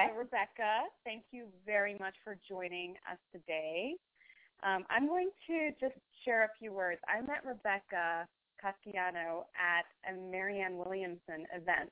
[0.00, 0.12] Okay.
[0.12, 3.94] So Rebecca, thank you very much for joining us today.
[4.62, 7.00] Um, I'm going to just share a few words.
[7.08, 8.26] I met Rebecca
[8.60, 11.90] Castellano at a Marianne Williamson event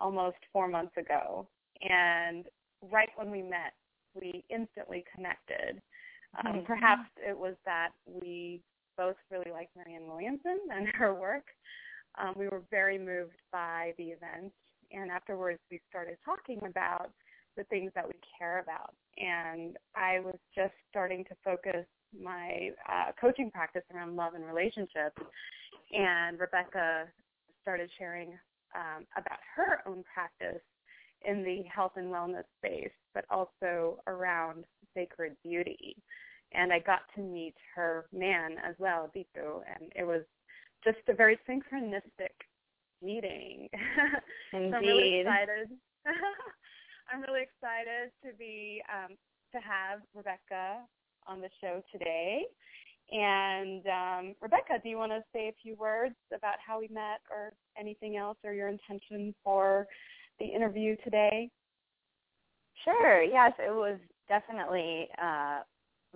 [0.00, 1.46] almost four months ago.
[1.82, 2.46] And
[2.90, 3.74] right when we met,
[4.14, 5.80] we instantly connected.
[6.44, 6.66] Um, mm-hmm.
[6.66, 8.60] Perhaps it was that we
[8.96, 11.44] both really liked Marianne Williamson and her work.
[12.20, 14.52] Um, we were very moved by the event,
[14.92, 17.10] and afterwards we started talking about
[17.56, 18.94] the things that we care about.
[19.16, 21.86] And I was just starting to focus
[22.20, 25.20] my uh, coaching practice around love and relationships,
[25.92, 27.06] and Rebecca
[27.62, 28.32] started sharing
[28.74, 30.62] um, about her own practice
[31.26, 34.64] in the health and wellness space, but also around
[34.94, 35.96] sacred beauty.
[36.52, 40.22] And I got to meet her man as well, Ditu, and it was
[40.84, 42.34] just a very synchronistic
[43.02, 43.68] meeting.
[44.52, 44.70] Indeed.
[44.70, 45.68] so I'm really excited.
[47.12, 49.16] I'm really excited to be um,
[49.52, 50.80] to have Rebecca
[51.26, 52.42] on the show today.
[53.12, 57.20] And um, Rebecca, do you want to say a few words about how we met
[57.30, 59.86] or anything else or your intention for
[60.40, 61.50] the interview today?
[62.84, 63.22] Sure.
[63.22, 63.98] Yes, it was
[64.28, 65.60] definitely uh,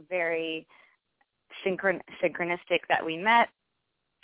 [0.09, 0.67] very
[1.67, 3.49] synchron- synchronistic that we met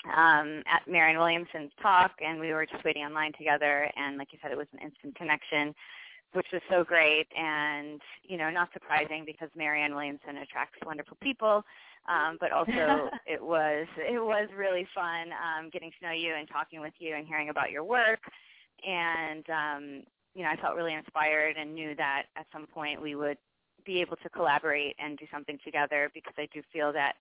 [0.06, 3.90] um, at Marianne Williamson's talk, and we were just waiting online together.
[3.96, 5.74] And like you said, it was an instant connection,
[6.34, 7.26] which was so great.
[7.36, 11.64] And you know, not surprising because Marianne Williamson attracts wonderful people.
[12.06, 16.48] Um, but also it was it was really fun um, getting to know you and
[16.48, 18.20] talking with you and hearing about your work.
[18.86, 20.02] And um,
[20.34, 23.38] you know, I felt really inspired and knew that at some point we would
[23.86, 27.14] be able to collaborate and do something together because I do feel that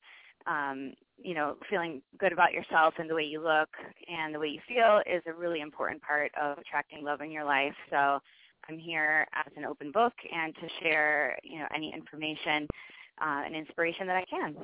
[0.48, 3.70] um, you know, feeling good about yourself and the way you look
[4.10, 7.46] and the way you feel is a really important part of attracting love in your
[7.46, 7.76] life.
[7.90, 8.20] So
[8.70, 12.68] I'm here as an open book and to share, you know, any information
[13.22, 14.56] uh, and inspiration that I can.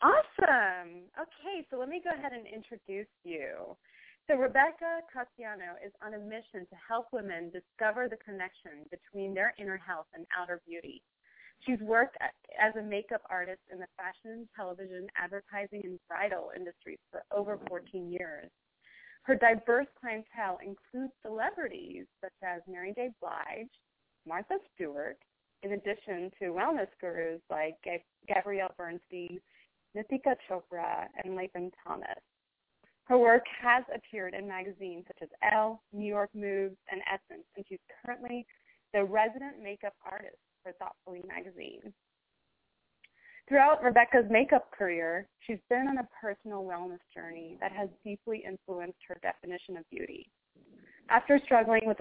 [0.00, 1.10] Awesome.
[1.18, 3.76] Okay, so let me go ahead and introduce you.
[4.28, 9.54] So Rebecca Castellano is on a mission to help women discover the connection between their
[9.58, 11.02] inner health and outer beauty.
[11.66, 17.24] She's worked as a makeup artist in the fashion, television, advertising, and bridal industries for
[17.32, 18.50] over 14 years.
[19.28, 23.10] Her diverse clientele includes celebrities such as Mary J.
[23.20, 23.68] Blige,
[24.26, 25.18] Martha Stewart,
[25.62, 27.76] in addition to wellness gurus like
[28.26, 29.38] Gabrielle Bernstein,
[29.94, 32.22] Nitika Chopra, and Latham Thomas.
[33.04, 37.66] Her work has appeared in magazines such as Elle, New York Moves, and Essence, and
[37.68, 38.46] she's currently
[38.94, 41.92] the resident makeup artist for Thoughtfully magazine.
[43.48, 48.98] Throughout Rebecca's makeup career, she's been on a personal wellness journey that has deeply influenced
[49.08, 50.30] her definition of beauty.
[51.08, 51.96] After struggling with,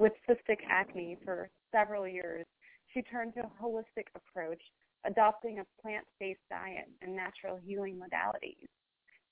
[0.00, 2.44] with cystic acne for several years,
[2.92, 4.60] she turned to a holistic approach,
[5.06, 8.66] adopting a plant-based diet and natural healing modalities.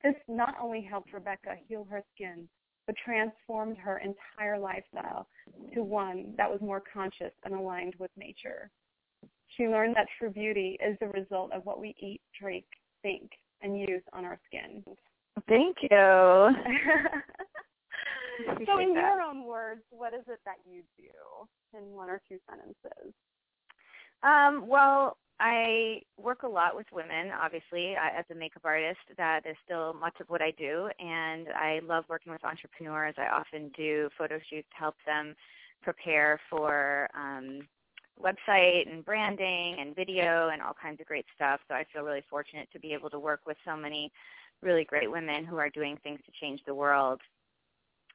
[0.05, 2.49] This not only helped Rebecca heal her skin,
[2.87, 5.27] but transformed her entire lifestyle
[5.75, 8.71] to one that was more conscious and aligned with nature.
[9.59, 12.65] She learned that true beauty is the result of what we eat, drink,
[13.03, 14.85] think, and use on our skin.
[15.49, 15.89] Thank you.
[18.67, 21.11] so in your own words, what is it that you do
[21.77, 23.13] in one or two sentences?
[24.23, 29.01] Um, well, I work a lot with women, obviously, as a makeup artist.
[29.17, 33.17] That is still much of what I do, and I love working with entrepreneurs.
[33.19, 35.35] I often do photo shoots to help them
[35.83, 37.69] prepare for um,
[38.23, 41.61] website and branding and video and all kinds of great stuff.
[41.69, 44.13] So I feel really fortunate to be able to work with so many
[44.63, 47.21] really great women who are doing things to change the world.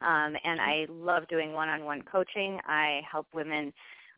[0.01, 2.59] Um, and I love doing one-on-one coaching.
[2.65, 3.71] I help women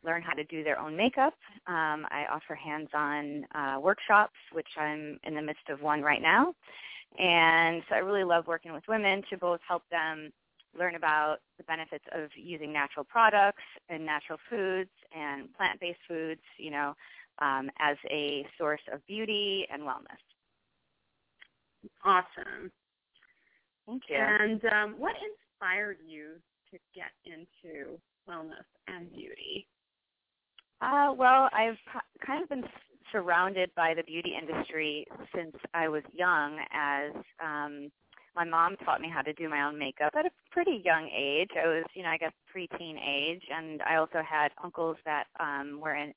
[0.04, 1.34] learn how to do their own makeup.
[1.66, 6.54] Um, I offer hands-on uh, workshops, which I'm in the midst of one right now.
[7.18, 10.32] And so I really love working with women to both help them
[10.78, 16.70] learn about the benefits of using natural products and natural foods and plant-based foods, you
[16.70, 16.94] know,
[17.40, 20.22] um, as a source of beauty and wellness.
[22.04, 22.70] Awesome.
[23.86, 24.16] Thank you.
[24.16, 26.32] And um, what inspired you
[26.72, 27.98] to get into
[28.28, 29.66] wellness and beauty?
[30.80, 31.78] Uh, well, I've
[32.26, 32.64] kind of been
[33.12, 37.12] surrounded by the beauty industry since I was young as
[37.42, 37.90] um,
[38.36, 41.50] my mom taught me how to do my own makeup at a pretty young age.
[41.56, 45.80] I was, you know, I guess preteen age, and I also had uncles that um,
[45.80, 46.12] were in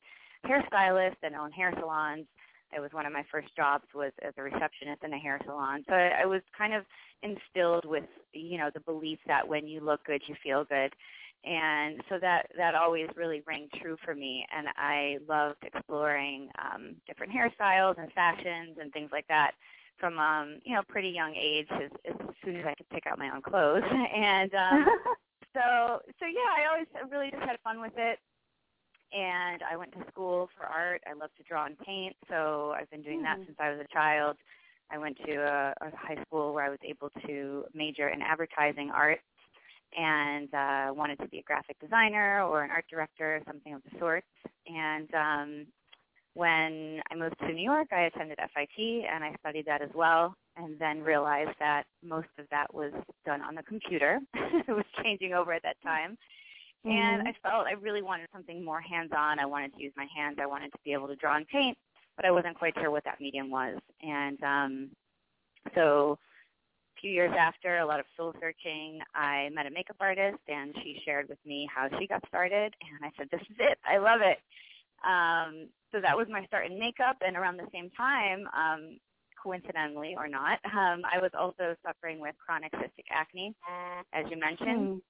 [0.45, 2.25] hairstylists and owned hair salons.
[2.75, 5.83] It was one of my first jobs was as a receptionist in a hair salon.
[5.89, 6.83] So I, I was kind of
[7.23, 10.93] instilled with, you know, the belief that when you look good, you feel good.
[11.45, 16.95] and so that that always really rang true for me and i loved exploring um
[17.07, 19.51] different hairstyles and fashions and things like that
[19.99, 23.19] from um you know pretty young age as, as soon as i could pick out
[23.19, 23.83] my own clothes
[24.15, 24.85] and um
[25.53, 28.19] so so yeah i always really just had fun with it
[29.11, 32.89] and i went to school for art i love to draw and paint so i've
[32.89, 33.23] been doing mm.
[33.23, 34.37] that since i was a child
[34.91, 38.91] i went to a, a high school where i was able to major in advertising
[38.91, 39.19] art
[39.97, 43.81] and uh, wanted to be a graphic designer or an art director or something of
[43.83, 44.23] the sort.
[44.67, 45.65] And um,
[46.33, 50.35] when I moved to New York, I attended FIT and I studied that as well,
[50.57, 52.91] and then realized that most of that was
[53.25, 54.19] done on the computer.
[54.33, 56.17] it was changing over at that time.
[56.85, 56.97] Mm-hmm.
[56.97, 59.39] And I felt I really wanted something more hands-on.
[59.39, 60.37] I wanted to use my hands.
[60.41, 61.77] I wanted to be able to draw and paint,
[62.15, 63.79] but I wasn't quite sure what that medium was.
[64.01, 64.89] And um,
[65.75, 66.17] so
[66.97, 70.73] a few years after a lot of soul searching, I met a makeup artist and
[70.83, 73.77] she shared with me how she got started and I said, this is it.
[73.85, 74.37] I love it.
[75.07, 78.99] Um, so that was my start in makeup and around the same time, um,
[79.41, 83.55] coincidentally or not, um, I was also suffering with chronic cystic acne,
[84.13, 85.01] as you mentioned,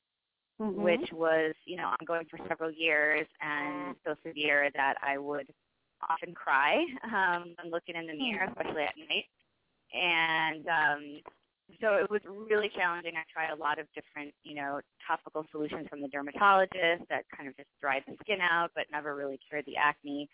[0.61, 0.63] mm-hmm.
[0.63, 0.81] mm-hmm.
[0.81, 5.47] which was, you know, ongoing for several years and so severe that I would
[6.07, 8.51] often cry um, when looking in the mirror, mm.
[8.51, 9.25] especially at night.
[9.91, 11.21] And um,
[11.81, 13.13] so it was really challenging.
[13.15, 17.47] I tried a lot of different, you know, topical solutions from the dermatologist that kind
[17.47, 20.29] of just dried the skin out, but never really cured the acne.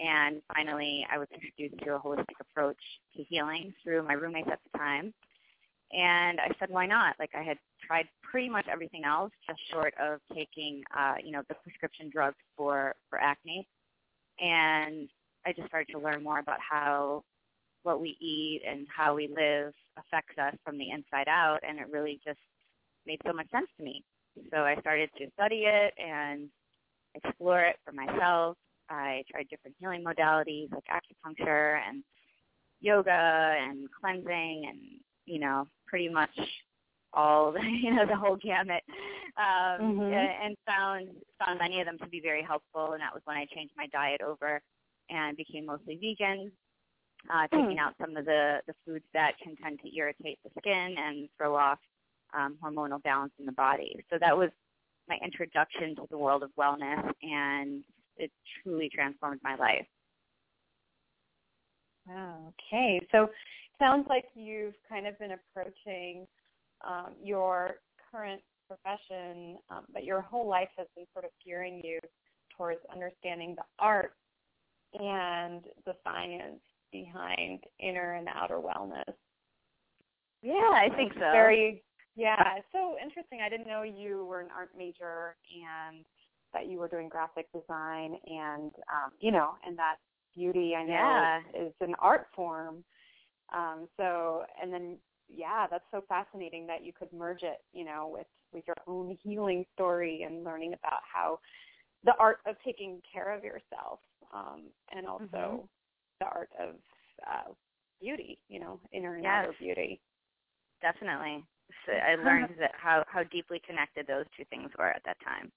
[0.00, 2.78] And finally, I was introduced to a holistic approach
[3.16, 5.12] to healing through my roommates at the time.
[5.92, 7.16] And I said, why not?
[7.18, 11.42] Like I had tried pretty much everything else, just short of taking, uh, you know,
[11.48, 13.66] the prescription drugs for for acne.
[14.38, 15.08] And
[15.46, 17.24] I just started to learn more about how
[17.88, 21.86] what we eat and how we live affects us from the inside out and it
[21.90, 22.38] really just
[23.06, 24.04] made so much sense to me.
[24.52, 26.50] So I started to study it and
[27.14, 28.58] explore it for myself.
[28.90, 32.04] I tried different healing modalities like acupuncture and
[32.80, 34.78] yoga and cleansing and,
[35.24, 36.30] you know, pretty much
[37.14, 38.82] all, you know, the whole gamut.
[39.38, 40.12] Um, mm-hmm.
[40.12, 41.08] and found
[41.42, 43.86] found many of them to be very helpful and that was when I changed my
[43.86, 44.60] diet over
[45.08, 46.52] and became mostly vegan
[47.32, 47.80] uh, taking mm.
[47.80, 51.56] out some of the, the foods that can tend to irritate the skin and throw
[51.56, 51.78] off
[52.36, 53.96] um, hormonal balance in the body.
[54.10, 54.50] So that was
[55.08, 57.82] my introduction to the world of wellness, and
[58.16, 58.30] it
[58.62, 59.86] truly transformed my life.
[62.06, 62.52] Wow.
[62.72, 63.00] Okay.
[63.12, 63.30] So
[63.78, 66.26] sounds like you've kind of been approaching
[66.86, 67.76] um, your
[68.10, 71.98] current profession, um, but your whole life has been sort of gearing you
[72.56, 74.12] towards understanding the art
[74.94, 76.60] and the science
[76.92, 79.14] behind inner and outer wellness.
[80.42, 81.20] Yeah, I think so.
[81.32, 81.82] Very
[82.16, 83.40] yeah, it's so interesting.
[83.44, 86.04] I didn't know you were an art major and
[86.52, 89.96] that you were doing graphic design and um, you know, and that
[90.34, 91.66] beauty I know yeah.
[91.66, 92.84] is an art form.
[93.54, 94.96] Um, so and then
[95.28, 99.16] yeah, that's so fascinating that you could merge it, you know, with with your own
[99.22, 101.38] healing story and learning about how
[102.04, 103.98] the art of taking care of yourself
[104.32, 104.62] um,
[104.94, 105.56] and also mm-hmm
[106.20, 106.74] the art of
[107.26, 107.52] uh,
[108.00, 109.32] beauty, you know, inner and yes.
[109.32, 110.00] outer beauty.
[110.80, 111.44] Definitely.
[111.86, 115.50] So I learned that how, how deeply connected those two things were at that time.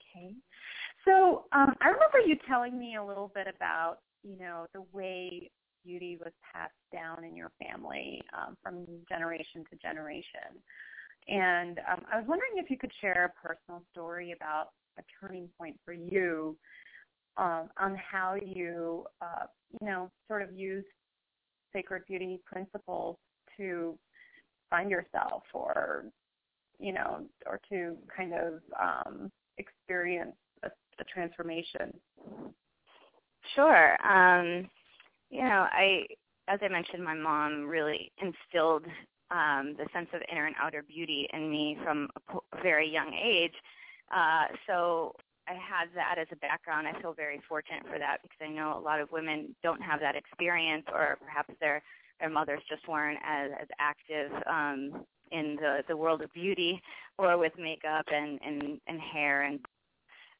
[0.00, 0.34] Okay.
[1.04, 5.50] So um, I remember you telling me a little bit about, you know, the way
[5.84, 10.60] beauty was passed down in your family um, from generation to generation.
[11.28, 15.48] And um, I was wondering if you could share a personal story about a turning
[15.58, 16.56] point for you
[17.36, 19.46] um, on how you, uh,
[19.80, 20.84] you know, sort of use
[21.72, 23.16] sacred beauty principles
[23.56, 23.96] to
[24.68, 26.04] find yourself or,
[26.78, 30.68] you know, or to kind of um, experience a,
[30.98, 31.92] a transformation.
[33.54, 33.96] Sure.
[34.06, 34.68] Um,
[35.30, 36.06] you know, I,
[36.48, 38.84] as I mentioned, my mom really instilled
[39.30, 43.54] um, the sense of inner and outer beauty in me from a very young age.
[44.14, 45.14] Uh, so
[45.50, 46.86] I had that as a background.
[46.86, 49.98] I feel very fortunate for that because I know a lot of women don't have
[49.98, 51.82] that experience, or perhaps their
[52.20, 56.80] their mothers just weren't as as active um, in the the world of beauty
[57.18, 59.58] or with makeup and and, and hair and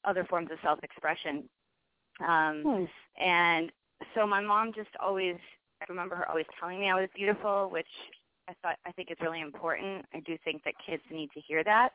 [0.05, 1.49] other forms of self expression.
[2.21, 2.85] Um, hmm.
[3.21, 3.73] And
[4.14, 5.37] so my mom just always
[5.83, 7.90] I remember her always telling me I was beautiful, which
[8.49, 10.05] I thought I think is really important.
[10.14, 11.95] I do think that kids need to hear that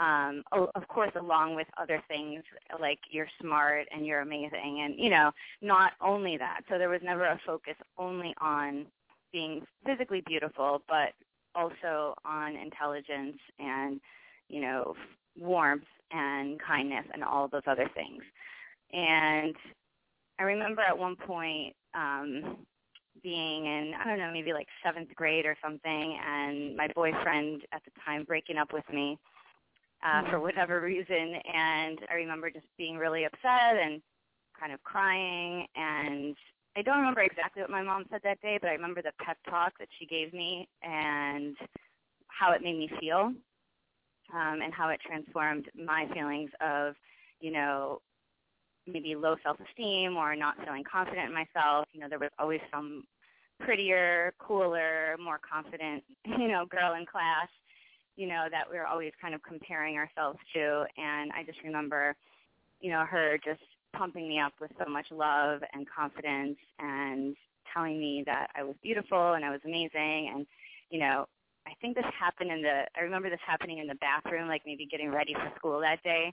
[0.00, 2.42] um, of course, along with other things
[2.80, 5.30] like you're smart and you're amazing, and you know,
[5.60, 6.60] not only that.
[6.70, 8.86] So there was never a focus only on
[9.32, 11.12] being physically beautiful, but
[11.54, 14.00] also on intelligence and
[14.48, 14.94] you know
[15.38, 18.22] warmth and kindness and all those other things.
[18.92, 19.54] And
[20.38, 22.56] I remember at one point um,
[23.22, 27.82] being in, I don't know, maybe like seventh grade or something, and my boyfriend at
[27.84, 29.18] the time breaking up with me
[30.02, 31.34] uh, for whatever reason.
[31.52, 34.02] And I remember just being really upset and
[34.58, 35.66] kind of crying.
[35.76, 36.36] And
[36.76, 39.38] I don't remember exactly what my mom said that day, but I remember the pep
[39.48, 41.56] talk that she gave me and
[42.28, 43.32] how it made me feel
[44.34, 46.94] um, and how it transformed my feelings of,
[47.40, 48.00] you know,
[48.86, 51.86] maybe low self-esteem or not feeling confident in myself.
[51.92, 53.04] You know, there was always some
[53.60, 57.48] prettier, cooler, more confident, you know, girl in class,
[58.16, 60.84] you know, that we were always kind of comparing ourselves to.
[60.96, 62.14] And I just remember,
[62.80, 63.62] you know, her just
[63.96, 67.36] pumping me up with so much love and confidence and
[67.72, 70.46] telling me that I was beautiful and I was amazing and,
[70.90, 71.26] you know,
[71.66, 74.86] I think this happened in the I remember this happening in the bathroom, like maybe
[74.90, 76.32] getting ready for school that day.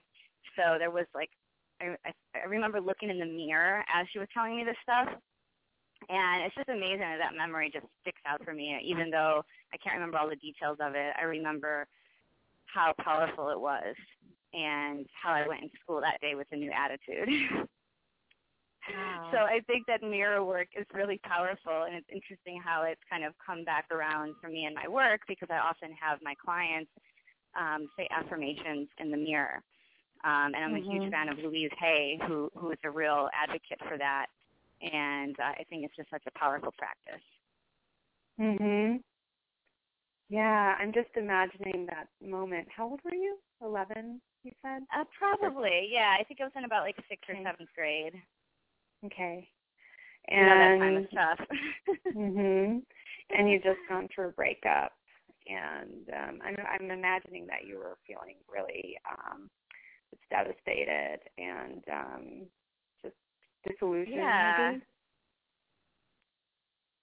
[0.56, 1.30] So there was like
[1.80, 1.96] I,
[2.36, 5.08] I remember looking in the mirror as she was telling me this stuff,
[6.10, 8.80] and it's just amazing that that memory just sticks out for me.
[8.84, 11.88] Even though I can't remember all the details of it, I remember
[12.66, 13.96] how powerful it was
[14.54, 17.30] and how I went into school that day with a new attitude.
[18.90, 19.30] Wow.
[19.32, 23.24] So I think that mirror work is really powerful, and it's interesting how it's kind
[23.24, 26.90] of come back around for me in my work because I often have my clients
[27.60, 29.62] um, say affirmations in the mirror.
[30.24, 30.90] Um, and I'm mm-hmm.
[30.90, 31.12] a huge mm-hmm.
[31.12, 34.28] fan of Louise Hay, who who is a real advocate for that.
[34.82, 37.24] And uh, I think it's just such a powerful practice.
[38.40, 39.02] Mhm.
[40.30, 42.68] Yeah, I'm just imagining that moment.
[42.76, 43.38] How old were you?
[43.62, 44.84] Eleven, you said?
[44.96, 46.16] Uh, probably, yeah.
[46.20, 47.40] I think I was in about like sixth okay.
[47.40, 48.14] or seventh grade.
[49.06, 49.50] Okay.
[50.28, 51.48] And you know, that time is tough.
[52.16, 52.82] mhm.
[53.32, 54.94] And you just gone through a breakup,
[55.48, 59.50] and um, I'm I'm imagining that you were feeling really um,
[60.30, 62.24] devastated and um
[63.68, 64.72] disillusioned yeah.
[64.72, 64.84] maybe.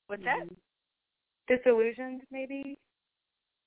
[0.09, 0.39] What's that?
[0.41, 1.55] Mm-hmm.
[1.55, 2.79] Disillusioned maybe?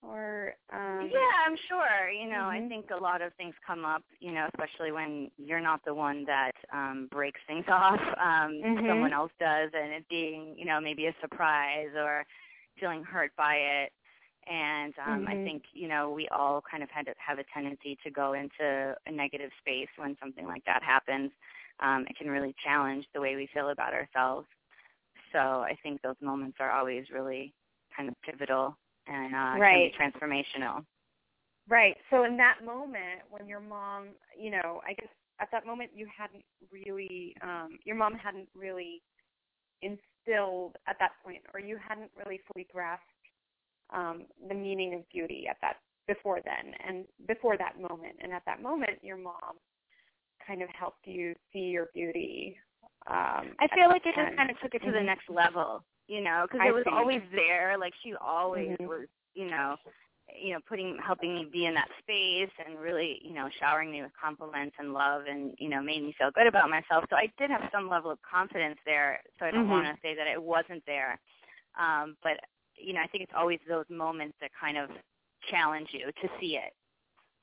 [0.01, 2.10] Or um Yeah, I'm sure.
[2.10, 2.65] You know, mm-hmm.
[2.65, 5.93] I think a lot of things come up, you know, especially when you're not the
[5.93, 8.00] one that um breaks things off.
[8.00, 8.88] Um mm-hmm.
[8.88, 12.25] someone else does and it being, you know, maybe a surprise or
[12.79, 13.91] feeling hurt by it
[14.50, 15.27] and um, mm-hmm.
[15.29, 18.34] I think you know we all kind of had to have a tendency to go
[18.34, 21.31] into a negative space when something like that happens.
[21.81, 24.48] Um, it can really challenge the way we feel about ourselves.
[25.31, 27.53] So I think those moments are always really
[27.95, 29.91] kind of pivotal and uh, right.
[29.93, 30.86] can be transformational.
[31.69, 31.95] Right.
[32.09, 35.09] So in that moment when your mom, you know, I guess
[35.39, 39.01] at that moment you hadn't really, um, your mom hadn't really
[39.81, 43.05] instilled at that point, or you hadn't really fully grasped
[43.93, 48.15] um, the meaning of beauty at that before then and before that moment.
[48.21, 49.57] And at that moment, your mom
[50.50, 52.58] kind of helped you see your beauty.
[53.08, 54.96] Um, I feel like it just kind of took it to mm-hmm.
[54.96, 56.94] the next level, you know, because it was see.
[56.94, 57.77] always there.
[57.79, 58.86] Like she always mm-hmm.
[58.86, 59.75] was, you know,
[60.41, 64.01] you know, putting helping me be in that space and really, you know, showering me
[64.01, 67.06] with compliments and love and, you know, made me feel good about myself.
[67.10, 69.22] So I did have some level of confidence there.
[69.39, 69.72] So I don't mm-hmm.
[69.72, 71.20] want to say that it wasn't there.
[71.79, 72.38] Um, but
[72.75, 74.89] you know, I think it's always those moments that kind of
[75.50, 76.74] challenge you to see it.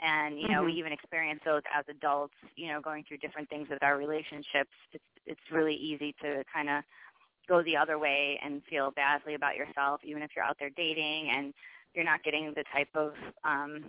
[0.00, 0.67] And you know, mm-hmm.
[0.67, 2.35] we even experience those as adults.
[2.57, 4.71] You know, going through different things with our relationships.
[4.93, 6.85] It's it's really easy to kind of
[7.49, 11.31] go the other way and feel badly about yourself, even if you're out there dating
[11.31, 11.55] and
[11.95, 13.12] you're not getting the type of
[13.45, 13.85] um,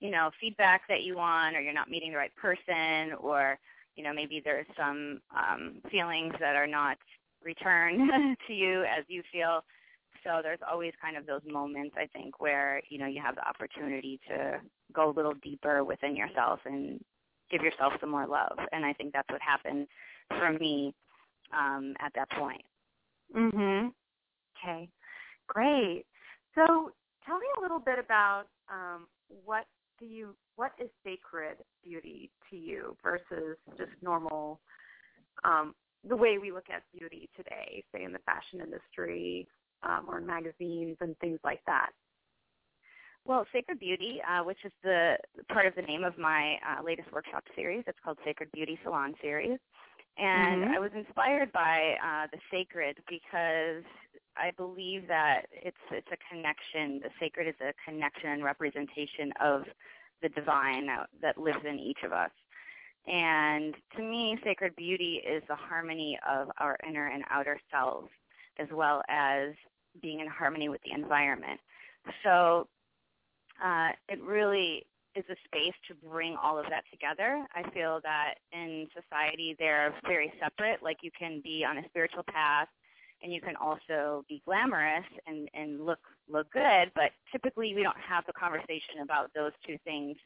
[0.00, 3.58] you know feedback that you want, or you're not meeting the right person, or
[3.96, 6.96] you know maybe there's some um, feelings that are not
[7.44, 8.10] returned
[8.46, 9.62] to you as you feel
[10.24, 13.46] so there's always kind of those moments I think where you know you have the
[13.46, 14.60] opportunity to
[14.92, 17.00] go a little deeper within yourself and
[17.50, 19.86] give yourself some more love and I think that's what happened
[20.28, 20.94] for me
[21.56, 22.62] um at that point.
[23.34, 23.92] Mhm.
[24.58, 24.88] Okay.
[25.48, 26.04] Great.
[26.54, 26.92] So
[27.26, 29.06] tell me a little bit about um
[29.44, 29.66] what
[29.98, 34.60] do you what is sacred beauty to you versus just normal
[35.44, 35.74] um
[36.08, 39.46] the way we look at beauty today, say in the fashion industry
[39.82, 41.90] um, or magazines and things like that?
[43.24, 45.16] Well, Sacred Beauty, uh, which is the
[45.52, 49.14] part of the name of my uh, latest workshop series, it's called Sacred Beauty Salon
[49.22, 49.58] Series.
[50.18, 50.74] And mm-hmm.
[50.74, 53.84] I was inspired by uh, the sacred because
[54.36, 57.00] I believe that it's it's a connection.
[57.02, 59.62] The sacred is a connection and representation of
[60.20, 62.30] the divine that, that lives in each of us.
[63.06, 68.08] And to me, sacred beauty is the harmony of our inner and outer selves,
[68.58, 69.54] as well as
[70.00, 71.60] being in harmony with the environment.
[72.24, 72.68] So
[73.62, 77.44] uh, it really is a space to bring all of that together.
[77.54, 80.82] I feel that in society they're very separate.
[80.82, 82.68] Like you can be on a spiritual path
[83.22, 87.96] and you can also be glamorous and, and look look good, but typically we don't
[87.96, 90.16] have the conversation about those two things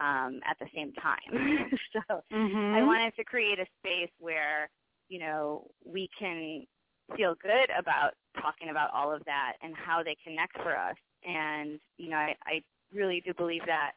[0.00, 1.68] um, at the same time.
[1.92, 2.74] so mm-hmm.
[2.74, 4.68] I wanted to create a space where,
[5.08, 6.66] you know, we can
[7.16, 10.96] feel good about talking about all of that and how they connect for us.
[11.24, 13.92] And, you know, I, I really do believe that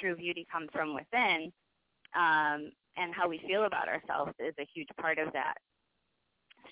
[0.00, 1.52] true beauty comes from within,
[2.14, 5.54] um, and how we feel about ourselves is a huge part of that.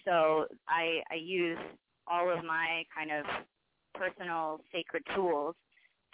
[0.05, 1.59] So I, I use
[2.07, 3.25] all of my kind of
[3.95, 5.55] personal sacred tools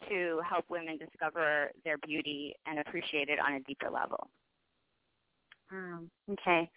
[0.08, 4.28] to help women discover their beauty and appreciate it on a deeper level.
[5.70, 6.68] Um, okay.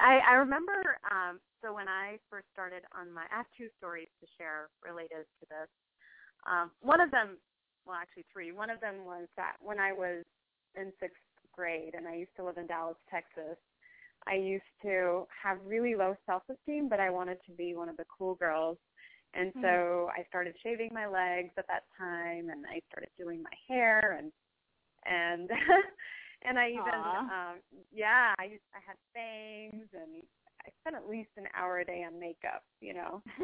[0.00, 4.08] I, I remember, um, so when I first started on my, I have two stories
[4.20, 5.68] to share related to this.
[6.46, 7.38] Um, one of them
[7.86, 8.52] well, actually three.
[8.52, 10.24] One of them was that when I was
[10.76, 11.20] in sixth
[11.52, 13.58] grade and I used to live in Dallas, Texas,
[14.26, 18.04] I used to have really low self-esteem, but I wanted to be one of the
[18.16, 18.78] cool girls.
[19.34, 19.62] And mm-hmm.
[19.62, 24.18] so I started shaving my legs at that time and I started doing my hair
[24.18, 24.32] and
[25.04, 25.50] and
[26.46, 27.56] and I even um
[27.92, 30.22] yeah, I used I had bangs and
[30.66, 33.22] I spent at least an hour a day on makeup, you know.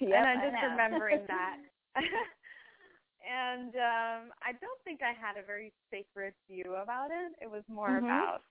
[0.00, 1.56] yep, and I'm just remembering that.
[1.96, 7.32] and um I don't think I had a very sacred view about it.
[7.40, 8.06] It was more mm-hmm.
[8.06, 8.42] about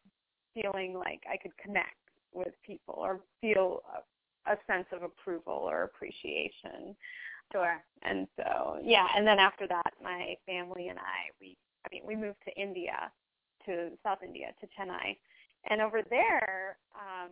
[0.54, 1.98] feeling like I could connect
[2.34, 6.96] with people or feel a, a sense of approval or appreciation.
[7.52, 7.82] Sure.
[8.02, 12.16] And so, yeah, and then after that, my family and I, we, I mean, we
[12.16, 13.12] moved to India,
[13.66, 15.18] to South India, to Chennai,
[15.70, 17.30] and over there, um,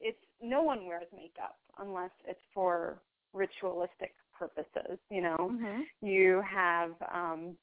[0.00, 3.00] it's no one wears makeup unless it's for
[3.32, 4.98] ritualistic purposes.
[5.10, 6.06] You know, mm-hmm.
[6.06, 7.56] you have um,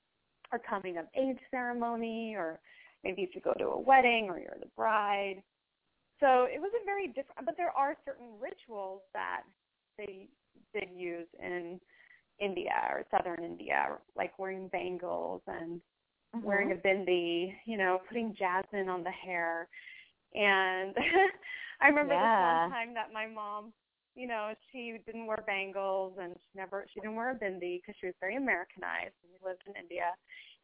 [0.53, 2.59] a coming of age ceremony, or
[3.03, 5.41] maybe if you go to a wedding, or you're the bride.
[6.19, 9.41] So it was a very different, but there are certain rituals that
[9.98, 10.27] they
[10.74, 11.79] did use in
[12.39, 15.81] India or southern India, like wearing bangles and
[16.37, 16.48] mm-hmm.
[16.48, 19.67] wearing a bindi, you know, putting jasmine on the hair.
[20.33, 20.95] And
[21.81, 22.67] I remember yeah.
[22.67, 23.74] this one time that my mom
[24.15, 27.95] you know, she didn't wear bangles and she never she didn't wear a bindi because
[28.00, 30.15] she was very Americanized and we lived in India.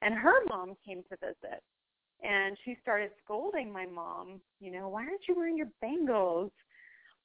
[0.01, 1.61] And her mom came to visit
[2.23, 6.51] and she started scolding my mom, you know, why aren't you wearing your bangles?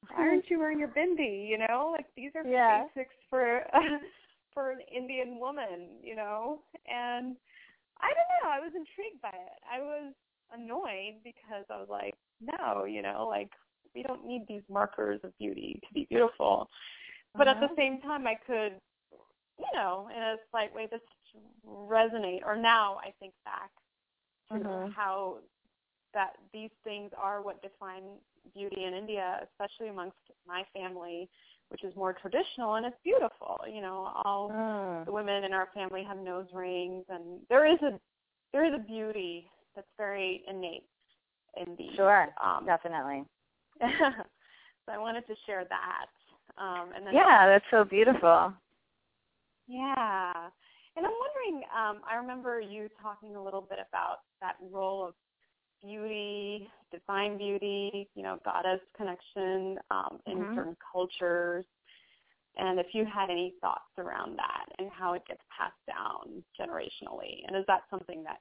[0.09, 1.49] Why aren't you wearing your bindi?
[1.49, 2.85] You know, like these are yeah.
[2.95, 3.63] basics for
[4.53, 6.59] for an Indian woman, you know.
[6.93, 7.37] And
[8.01, 9.59] I don't know, I was intrigued by it.
[9.71, 10.13] I was
[10.53, 13.51] annoyed because I was like, no, you know, like
[13.95, 16.69] we don't need these markers of beauty to be beautiful.
[17.35, 17.65] But uh-huh.
[17.65, 18.81] at the same time, I could,
[19.59, 21.05] you know, in a slight way, just
[21.67, 22.41] resonate.
[22.45, 23.71] Or now I think back
[24.53, 24.89] to uh-huh.
[24.95, 25.39] how
[26.15, 28.05] that these things are what define
[28.55, 31.29] beauty in India, especially amongst my family,
[31.69, 33.59] which is more traditional and it's beautiful.
[33.73, 35.05] You know, all uh.
[35.05, 37.99] the women in our family have nose rings, and there is a
[38.53, 40.85] there is a beauty that's very innate
[41.57, 43.25] in the sure, um, definitely.
[43.81, 46.07] so I wanted to share that.
[46.59, 48.53] Um, and then yeah, that's so beautiful.
[49.67, 50.33] Yeah.
[50.97, 55.15] And I'm wondering, um, I remember you talking a little bit about that role of
[55.87, 60.55] beauty, divine beauty, you know, goddess connection um, in mm-hmm.
[60.57, 61.65] certain cultures,
[62.57, 67.47] and if you had any thoughts around that and how it gets passed down generationally,
[67.47, 68.39] and is that something that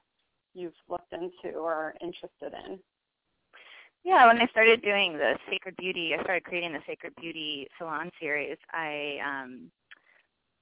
[0.54, 2.78] you've looked into or are interested in?
[4.04, 8.10] Yeah, when I started doing the Sacred Beauty, I started creating the Sacred Beauty Salon
[8.20, 8.56] series.
[8.72, 9.70] I um,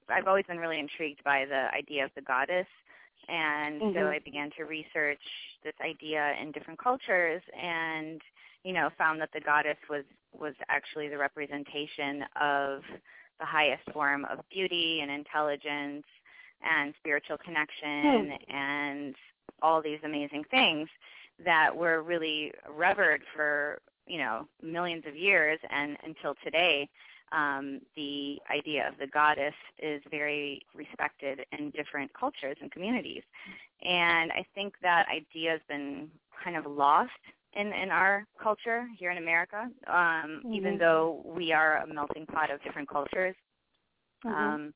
[0.09, 2.67] I've always been really intrigued by the idea of the goddess,
[3.29, 3.97] and mm-hmm.
[3.97, 5.21] so I began to research
[5.63, 8.21] this idea in different cultures, and
[8.63, 10.03] you know, found that the goddess was
[10.37, 12.81] was actually the representation of
[13.39, 16.05] the highest form of beauty and intelligence
[16.63, 18.53] and spiritual connection mm.
[18.53, 19.15] and
[19.61, 20.89] all these amazing things
[21.43, 26.87] that were really revered for you know millions of years and until today
[27.35, 33.23] um, the idea of the goddess is very respected in different cultures and communities
[33.83, 36.09] and i think that idea has been
[36.43, 37.11] kind of lost
[37.53, 40.53] in, in our culture here in america um, mm-hmm.
[40.53, 43.35] even though we are a melting pot of different cultures
[44.25, 44.35] mm-hmm.
[44.35, 44.73] um,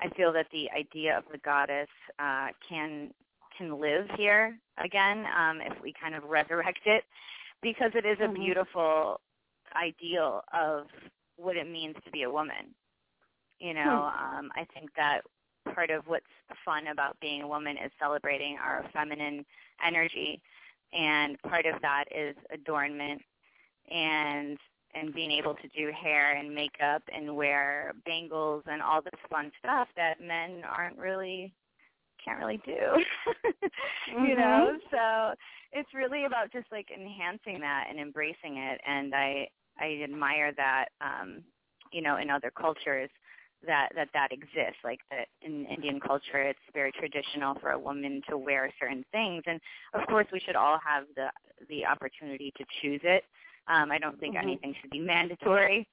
[0.00, 3.10] i feel that the idea of the goddess uh, can
[3.60, 7.04] can live here again um, if we kind of resurrect it,
[7.62, 8.42] because it is a mm-hmm.
[8.42, 9.20] beautiful
[9.76, 10.86] ideal of
[11.40, 12.74] what it means to be a woman.
[13.58, 14.36] You know, hmm.
[14.36, 15.20] um, I think that
[15.74, 16.24] part of what's
[16.64, 19.44] fun about being a woman is celebrating our feminine
[19.86, 20.40] energy,
[20.92, 23.22] and part of that is adornment
[23.90, 24.58] and
[24.94, 29.52] and being able to do hair and makeup and wear bangles and all this fun
[29.60, 31.52] stuff that men aren't really
[32.24, 32.72] can't really do.
[32.72, 34.24] mm-hmm.
[34.26, 34.76] You know?
[34.90, 35.34] So
[35.72, 39.48] it's really about just like enhancing that and embracing it and I
[39.80, 41.42] I admire that um
[41.92, 43.10] you know in other cultures
[43.66, 48.22] that that that exists like that in Indian culture it's very traditional for a woman
[48.28, 49.60] to wear certain things and
[49.94, 51.28] of course we should all have the
[51.68, 53.24] the opportunity to choose it
[53.68, 54.48] um I don't think mm-hmm.
[54.48, 55.86] anything should be mandatory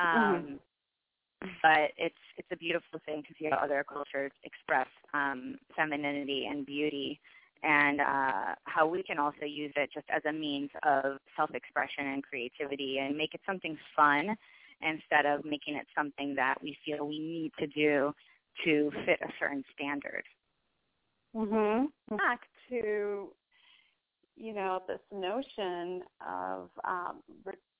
[0.00, 0.34] Mm-hmm.
[0.34, 1.48] um mm-hmm.
[1.62, 6.64] but it's it's a beautiful thing to see how other cultures express um femininity and
[6.64, 7.20] beauty
[7.62, 12.22] and uh, how we can also use it just as a means of self-expression and
[12.22, 14.36] creativity and make it something fun
[14.82, 18.12] instead of making it something that we feel we need to do
[18.64, 20.24] to fit a certain standard.
[21.34, 21.92] Mhm.
[22.16, 23.34] Back to
[24.36, 27.22] you know this notion of um,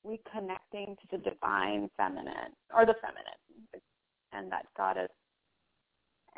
[0.06, 3.82] reconnecting to the divine feminine or the feminine
[4.32, 5.10] and that goddess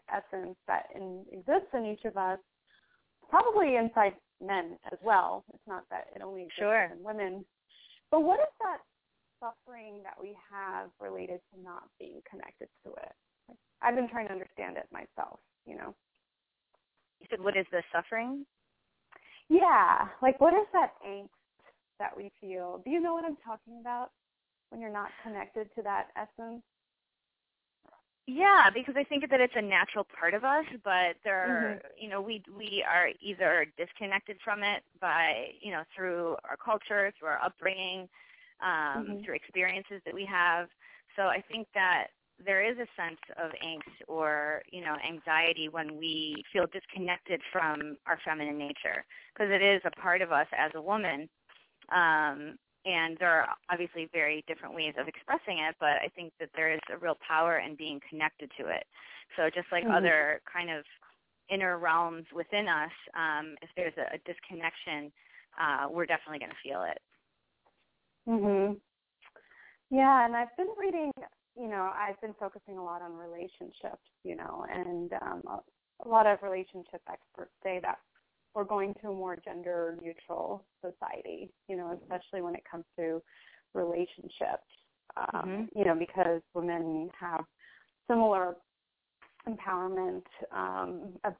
[0.08, 2.38] essence that in, exists in each of us
[3.32, 4.12] probably inside
[4.44, 5.44] men as well.
[5.54, 6.84] It's not that it only exists sure.
[6.92, 7.44] in women.
[8.10, 8.84] But what is that
[9.40, 13.16] suffering that we have related to not being connected to it?
[13.48, 15.94] Like, I've been trying to understand it myself, you know.
[17.20, 18.44] You said what is the suffering?
[19.48, 20.08] Yeah.
[20.20, 21.32] Like what is that angst
[21.98, 22.82] that we feel?
[22.84, 24.10] Do you know what I'm talking about?
[24.68, 26.62] When you're not connected to that essence?
[28.26, 31.86] Yeah, because I think that it's a natural part of us, but there are, mm-hmm.
[31.98, 37.12] you know, we we are either disconnected from it by, you know, through our culture,
[37.18, 38.08] through our upbringing,
[38.62, 39.24] um, mm-hmm.
[39.24, 40.68] through experiences that we have.
[41.16, 42.08] So I think that
[42.44, 47.96] there is a sense of angst or, you know, anxiety when we feel disconnected from
[48.06, 49.04] our feminine nature,
[49.34, 51.28] because it is a part of us as a woman.
[51.90, 56.50] Um, and there are obviously very different ways of expressing it, but I think that
[56.56, 58.84] there is a real power in being connected to it.
[59.36, 59.94] So just like mm-hmm.
[59.94, 60.84] other kind of
[61.48, 65.12] inner realms within us, um, if there's a, a disconnection,
[65.60, 66.98] uh, we're definitely going to feel it.
[68.28, 68.80] Mhm.
[69.90, 71.12] Yeah, and I've been reading.
[71.56, 74.02] You know, I've been focusing a lot on relationships.
[74.24, 75.60] You know, and um, a,
[76.06, 77.98] a lot of relationship experts say that
[78.54, 83.22] we're going to a more gender neutral society, you know, especially when it comes to
[83.74, 84.68] relationships.
[85.16, 85.78] Um, mm-hmm.
[85.78, 87.44] You know, because women have
[88.08, 88.56] similar
[89.48, 90.22] empowerment
[90.54, 91.34] um, of,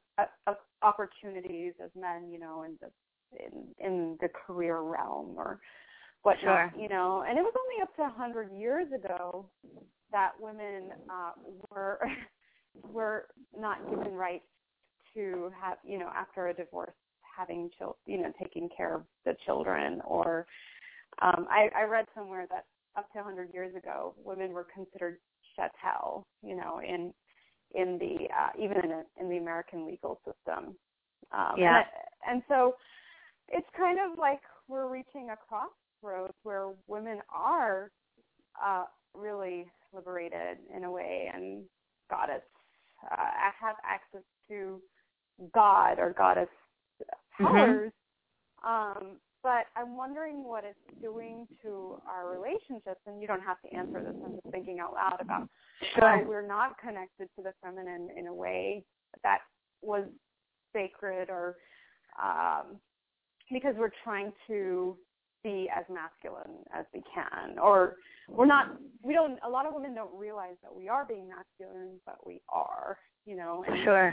[0.47, 2.89] of opportunities as men, you know, in the
[3.39, 5.59] in, in the career realm or
[6.23, 6.83] whatnot, sure.
[6.83, 7.25] you know.
[7.27, 9.47] And it was only up to a hundred years ago
[10.11, 11.33] that women uh,
[11.71, 12.01] were
[12.93, 14.45] were not given rights
[15.15, 16.95] to have, you know, after a divorce,
[17.37, 20.01] having children, you know, taking care of the children.
[20.05, 20.47] Or
[21.21, 25.19] um, I, I read somewhere that up to 100 years ago, women were considered
[25.57, 27.13] chattel, you know, in
[27.75, 30.77] in the uh, even in, a, in the American legal system.
[31.33, 31.83] Um, yeah.
[32.27, 32.75] And, and so
[33.49, 37.91] it's kind of like we're reaching a crossroads where women are
[38.63, 41.65] uh, really liberated in a way and
[42.11, 42.43] goddess
[43.11, 43.17] uh,
[43.61, 44.81] have access to
[45.55, 46.49] God or goddess
[47.39, 47.93] powers.
[48.65, 48.69] Mm-hmm.
[48.69, 53.77] Um, but I'm wondering what it's doing to our relationships, and you don't have to
[53.77, 54.15] answer this.
[54.25, 55.49] I'm just thinking out loud about
[55.95, 56.03] sure.
[56.03, 58.85] why we're not connected to the feminine in a way
[59.25, 59.39] that
[59.81, 60.05] was
[60.73, 61.57] sacred, or
[62.23, 62.77] um,
[63.51, 64.97] because we're trying to
[65.43, 67.97] be as masculine as we can, or
[68.29, 68.77] we're not.
[69.03, 69.41] We don't.
[69.45, 72.97] A lot of women don't realize that we are being masculine, but we are.
[73.27, 73.65] You know.
[73.67, 74.13] And, sure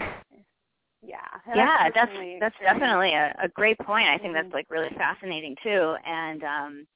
[1.01, 1.17] yeah
[1.55, 4.43] yeah that's that's definitely a, a great point i think mm-hmm.
[4.43, 6.87] that's like really fascinating too and um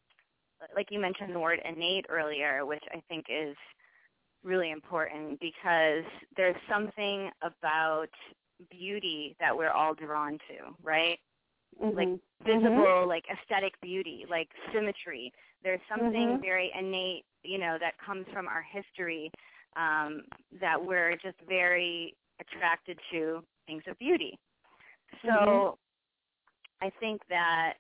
[0.75, 3.55] like you mentioned the word innate earlier which i think is
[4.43, 6.03] really important because
[6.35, 8.09] there's something about
[8.69, 11.17] beauty that we're all drawn to right
[11.81, 11.97] mm-hmm.
[11.97, 12.09] like
[12.45, 13.09] visible mm-hmm.
[13.09, 15.31] like aesthetic beauty like symmetry
[15.63, 16.41] there's something Mm-hmm.
[16.41, 19.31] very innate you know that comes from our history
[19.77, 20.23] um
[20.59, 24.37] that we're just very attracted to things of beauty.
[25.21, 26.85] So mm-hmm.
[26.85, 27.73] I think that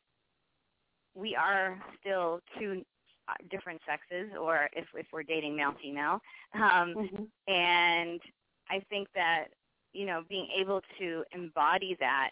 [1.15, 2.83] we are still two
[3.27, 6.19] uh, different sexes, or if if we're dating male female,
[6.55, 7.23] um, mm-hmm.
[7.51, 8.19] and
[8.69, 9.45] I think that
[9.93, 12.31] you know being able to embody that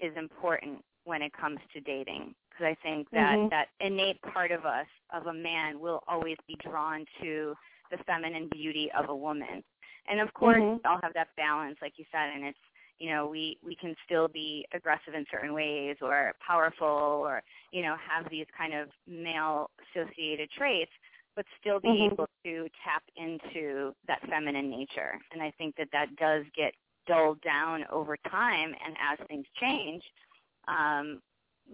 [0.00, 3.48] is important when it comes to dating because I think that mm-hmm.
[3.50, 7.54] that innate part of us of a man will always be drawn to
[7.90, 9.62] the feminine beauty of a woman
[10.08, 10.76] And of course, Mhm.
[10.76, 12.58] we all have that balance, like you said, and it's
[12.98, 17.42] you know we we can still be aggressive in certain ways or powerful or
[17.72, 20.90] you know have these kind of male associated traits
[21.34, 22.12] but still be Mhm.
[22.12, 26.74] able to tap into that feminine nature and i think that that does get
[27.06, 30.02] dulled down over time and as things change
[30.68, 31.20] um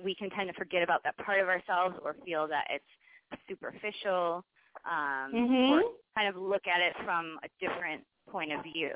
[0.03, 4.45] we can tend to forget about that part of ourselves or feel that it's superficial
[4.85, 5.71] um Mhm.
[5.71, 5.83] or
[6.17, 8.93] kind of look at it from a different point of view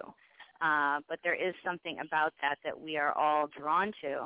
[0.61, 4.21] uh, but there is something about that that we are all drawn to.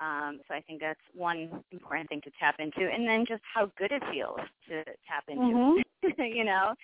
[0.00, 3.70] Um, so I think that's one important thing to tap into, and then just how
[3.78, 5.42] good it feels to tap into.
[5.54, 5.82] Mhm.
[6.36, 6.74] you know,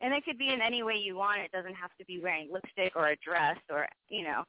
[0.00, 1.40] and it could be in any way you want.
[1.40, 4.44] It doesn't have to be wearing lipstick or a dress or you know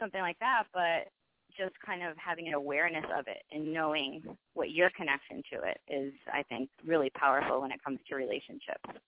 [0.00, 1.08] something like that, but
[1.56, 4.22] just kind of having an awareness of it and knowing
[4.54, 9.00] what your connection to it is, I think, really powerful when it comes to relationships.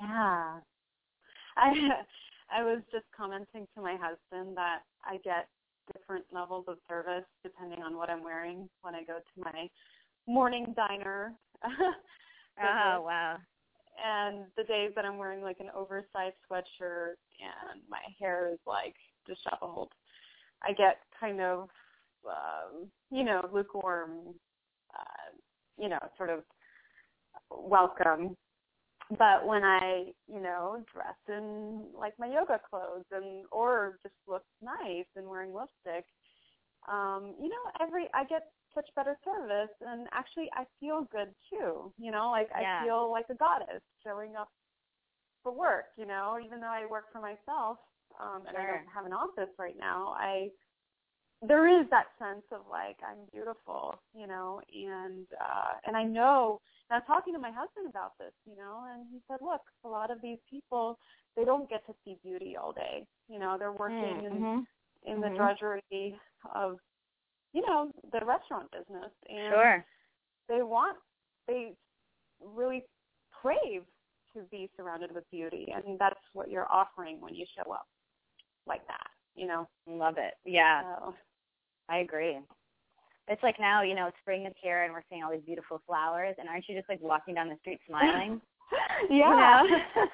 [0.00, 0.60] Yeah.
[1.56, 1.72] I
[2.50, 5.48] I was just commenting to my husband that I get
[5.92, 9.68] different levels of service depending on what I'm wearing when I go to my
[10.26, 11.34] morning diner.
[12.56, 13.38] Oh wow!
[14.02, 18.94] and the days that I'm wearing like an oversized sweatshirt and my hair is like
[19.26, 19.92] disheveled,
[20.62, 21.68] I get kind of,
[22.26, 24.34] um, you know, lukewarm,
[24.94, 25.36] uh,
[25.78, 26.40] you know, sort of
[27.50, 28.36] welcome.
[29.10, 34.44] But when I, you know, dress in like my yoga clothes and or just look
[34.62, 36.06] nice and wearing lipstick,
[36.88, 38.42] um, you know, every I get
[38.74, 41.92] such better service and actually I feel good too.
[41.98, 42.80] You know, like Yeah.
[42.80, 44.48] I feel like a goddess showing up
[45.42, 47.78] for work, you know, even though I work for myself
[48.20, 50.50] um and I don't have an office right now, I
[51.42, 56.60] there is that sense of like I'm beautiful, you know, and uh and I know
[56.90, 59.62] and I was talking to my husband about this, you know, and he said, Look,
[59.84, 60.98] a lot of these people
[61.36, 63.06] they don't get to see beauty all day.
[63.28, 64.66] You know, they're working in Mhm.
[65.06, 65.36] in the Mhm.
[65.36, 66.18] drudgery
[66.54, 66.78] of
[67.52, 69.86] you know the restaurant business and Sure.
[70.48, 70.98] they want
[71.46, 71.74] they
[72.40, 72.84] really
[73.30, 73.82] crave
[74.34, 77.86] to be surrounded with beauty and that's what you're offering when you show up
[78.66, 80.34] like that you know Love it.
[80.44, 80.82] Yeah.
[80.82, 81.14] so
[81.88, 82.38] I agree.
[83.28, 86.34] It's like now, you know, spring is here and we're seeing all these beautiful flowers
[86.38, 88.40] and aren't you just like walking down the street smiling?
[89.10, 89.78] yeah You know?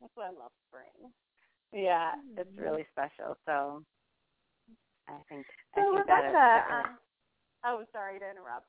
[0.00, 1.10] that's why i love spring
[1.70, 3.36] yeah, it's really special.
[3.44, 3.84] So
[5.06, 5.44] I think
[5.76, 6.96] I so think rebecca is definitely-
[7.64, 8.66] uh, oh sorry to interrupt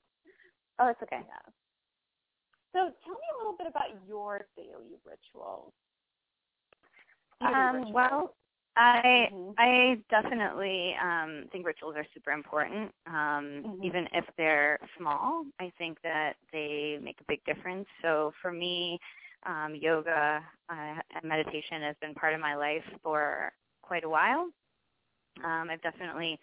[0.80, 1.22] Oh, it's okay.
[1.24, 1.46] yeah
[2.74, 5.72] so tell me a little bit about your daily rituals
[7.40, 8.36] Beauty Um, well,
[8.80, 9.56] I Mhm.
[9.58, 12.94] I definitely um, think rituals are super important.
[13.08, 13.84] Um, Mhm.
[13.84, 17.88] Even if they're small, I think that they make a big difference.
[18.02, 19.00] So for me,
[19.46, 24.50] um, yoga uh, and meditation has been part of my life for quite a while.
[25.44, 26.40] Um, I've definitely,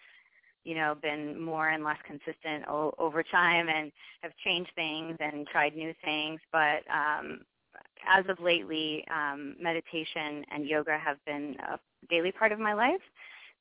[0.64, 5.46] you know, been more and less consistent o- over time and have changed things and
[5.48, 6.40] tried new things.
[6.52, 7.40] But um,
[8.08, 13.00] as of lately, um, meditation and yoga have been a daily part of my life.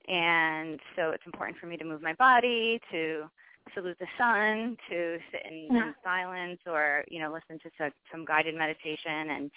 [0.08, 3.26] And so it's important for me to move my body, to
[3.74, 8.26] salute the sun, to sit in, in silence or, you know, listen to some, some
[8.26, 9.30] guided meditation.
[9.32, 9.52] And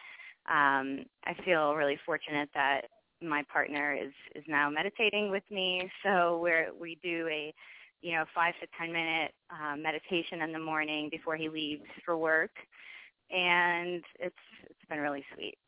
[0.48, 2.82] um, I feel really fortunate that
[3.20, 5.90] my partner is, is now meditating with me.
[6.02, 7.52] So we're, we do a,
[8.00, 12.16] you know, five to ten minute uh, meditation in the morning before he leaves for
[12.16, 12.52] work
[13.30, 15.58] and it's it's been really sweet.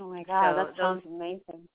[0.00, 1.68] Oh my god, So that sounds amazing.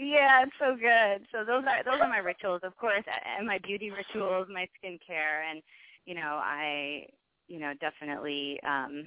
[0.00, 1.26] Yeah, it's so good.
[1.32, 3.04] So those are those are my rituals, of course,
[3.38, 5.62] and my beauty rituals, my skincare, and
[6.06, 7.06] you know, I
[7.48, 9.06] you know definitely um,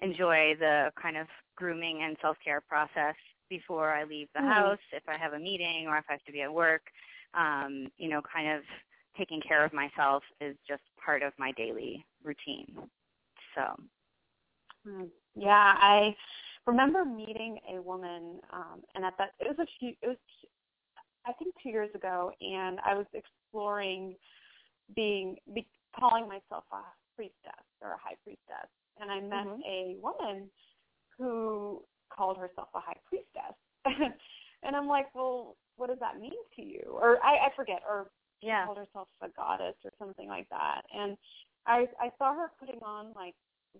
[0.00, 3.16] enjoy the kind of grooming and self care process
[3.50, 4.48] before I leave the Mhm.
[4.48, 4.80] house.
[4.92, 6.82] If I have a meeting or if I have to be at work,
[7.34, 8.64] um, you know, kind of
[9.16, 12.90] taking care of myself is just part of my daily routine.
[13.54, 13.76] So
[14.86, 15.10] Mm.
[15.34, 16.16] Yeah, I
[16.66, 20.16] remember meeting a woman, um, and at that it was a few, it was
[21.26, 24.16] I think two years ago, and I was exploring
[24.94, 25.66] being be,
[25.98, 26.82] calling myself a
[27.16, 28.68] priestess or a high priestess,
[29.00, 29.62] and I met Mhm.
[29.66, 30.50] a woman
[31.18, 33.54] who called herself a high priestess,
[34.62, 36.82] and I'm like, well, what does that mean to you?
[37.00, 38.64] Or I, I forget, or she Yeah.
[38.64, 41.16] called herself a goddess or something like that, and
[41.66, 43.34] I I saw her putting on like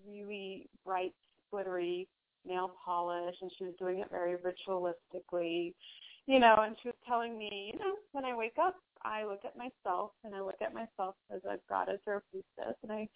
[0.06, 1.14] really bright,
[1.50, 2.08] glittery
[2.46, 5.74] nail polish, and she was doing it very ritualistically,
[6.26, 6.57] you know.
[6.59, 10.12] And she was telling me, you know, when I wake up, I look at myself,
[10.24, 13.09] and I look at myself as a goddess or a priestess, and I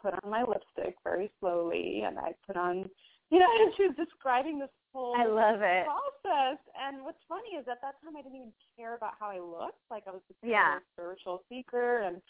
[0.00, 2.88] put on my lipstick very slowly, and I put on
[3.30, 5.86] you know, and she was describing this whole I love it.
[5.86, 6.58] process.
[6.74, 9.80] And what's funny is at that time I didn't even care about how I looked.
[9.90, 10.78] Like I was a Yeah.
[10.92, 12.20] spiritual seeker, and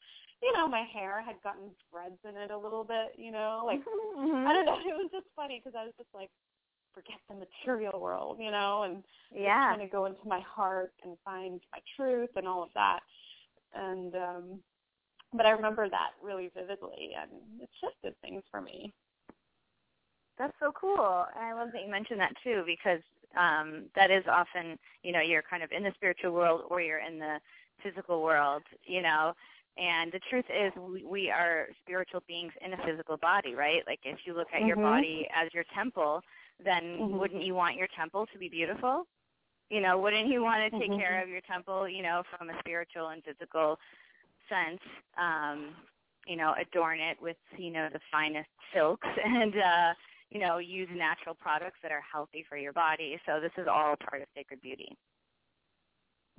[0.42, 3.14] you know, my hair had gotten threads in it a little bit.
[3.16, 3.80] You know, like
[4.16, 4.46] Mhm.
[4.46, 4.78] I don't know.
[4.86, 6.30] It was just funny because I was just like,
[6.94, 9.66] forget the material world, you know, and Yeah.
[9.66, 13.00] trying to go into my heart and find my truth and all of that.
[13.74, 14.60] And um
[15.32, 18.92] but I remember that really vividly, and it shifted things for me.
[20.38, 21.26] That's so cool.
[21.36, 23.00] And I love that you mentioned that too because
[23.36, 26.98] um that is often, you know, you're kind of in the spiritual world or you're
[26.98, 27.38] in the
[27.82, 29.34] physical world, you know.
[29.78, 33.82] And the truth is we, we are spiritual beings in a physical body, right?
[33.86, 34.78] Like if you look at your Mhm.
[34.78, 36.22] body as your temple,
[36.62, 37.18] then Mhm.
[37.18, 39.06] wouldn't you want your temple to be beautiful?
[39.70, 40.96] You know, wouldn't you want to take Mhm.
[40.96, 43.78] care of your temple, you know, from a spiritual and physical
[44.48, 44.80] sense?
[45.16, 45.76] Um,
[46.26, 49.94] you know, adorn it with, you know, the finest silks and uh
[50.30, 53.20] you know, use natural products that are healthy for your body.
[53.26, 54.96] So this is all part of sacred beauty.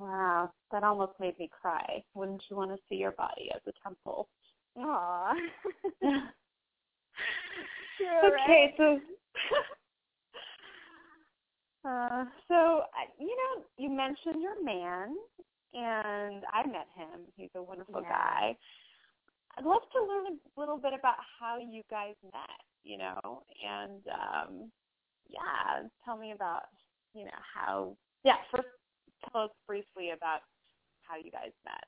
[0.01, 2.03] Wow, that almost made me cry.
[2.15, 4.27] Wouldn't you want to see your body as a temple?
[4.79, 5.33] Aw.
[8.25, 8.99] okay, so
[11.87, 12.81] uh, so
[13.19, 15.15] you know, you mentioned your man,
[15.75, 17.21] and I met him.
[17.35, 18.09] He's a wonderful Yeah.
[18.09, 18.57] guy.
[19.55, 22.65] I'd love to learn a little bit about how you guys met.
[22.83, 24.71] You know, and um,
[25.29, 26.63] yeah, tell me about
[27.13, 27.95] you know how.
[28.23, 28.67] Yeah, first
[29.29, 30.41] tell us briefly about
[31.03, 31.83] how you guys met.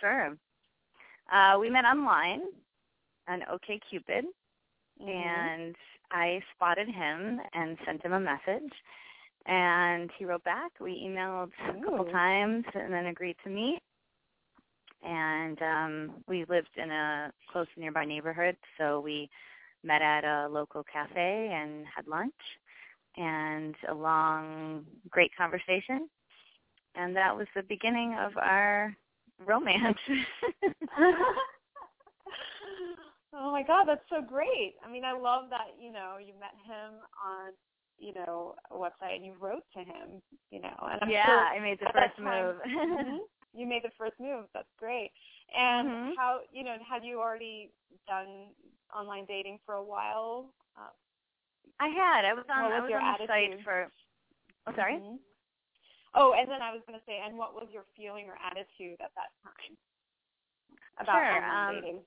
[0.00, 0.36] Sure.
[1.32, 2.42] Uh, we met online
[3.28, 4.24] on OKCupid,
[5.00, 5.08] Mhm.
[5.08, 5.76] and
[6.10, 8.72] I spotted him and sent him a message.
[9.46, 10.72] And he wrote back.
[10.80, 12.10] We emailed a couple Ooh.
[12.10, 13.80] times and then agreed to meet.
[15.02, 19.30] And um, we lived in a close nearby neighborhood, so we
[19.84, 22.34] met at a local cafe and had lunch
[23.16, 26.08] and a long, great conversation.
[26.96, 28.96] And that was the beginning of our
[29.46, 29.98] romance.
[33.34, 34.74] oh my god, that's so great.
[34.84, 37.52] I mean, I love that, you know, you met him on,
[37.98, 40.74] you know, a website and you wrote to him, you know.
[40.90, 42.56] And I'm yeah, sure I made the first time- move.
[43.06, 43.18] Mhm.
[43.54, 44.46] you made the first move.
[44.54, 45.10] That's great.
[45.56, 46.12] And Mhm.
[46.16, 47.70] how, you know, had you already
[48.08, 48.48] done
[48.94, 50.52] online dating for a while?
[50.76, 50.90] Uh,
[51.80, 52.24] I had.
[52.24, 52.62] I was on.
[52.64, 53.90] What was I was your on the site for.
[54.66, 54.96] Oh, sorry.
[54.96, 55.18] mhm.
[56.16, 58.98] Oh, and then I was going to say, and what was your feeling or attitude
[59.04, 59.76] at that time
[60.98, 62.00] about Sure, online um, dating?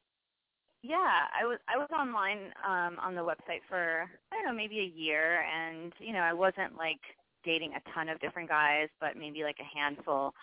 [0.84, 1.60] Yeah, I was.
[1.68, 5.92] I was online um, on the website for I don't know, maybe a year, and
[6.00, 7.02] you know, I wasn't like
[7.44, 10.34] dating a ton of different guys, but maybe like a handful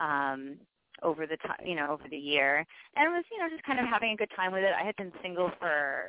[0.00, 0.58] um,
[1.02, 2.64] over the time, you know, over the year,
[2.96, 4.72] and was you know just kind of having a good time with it.
[4.80, 6.04] I had been single for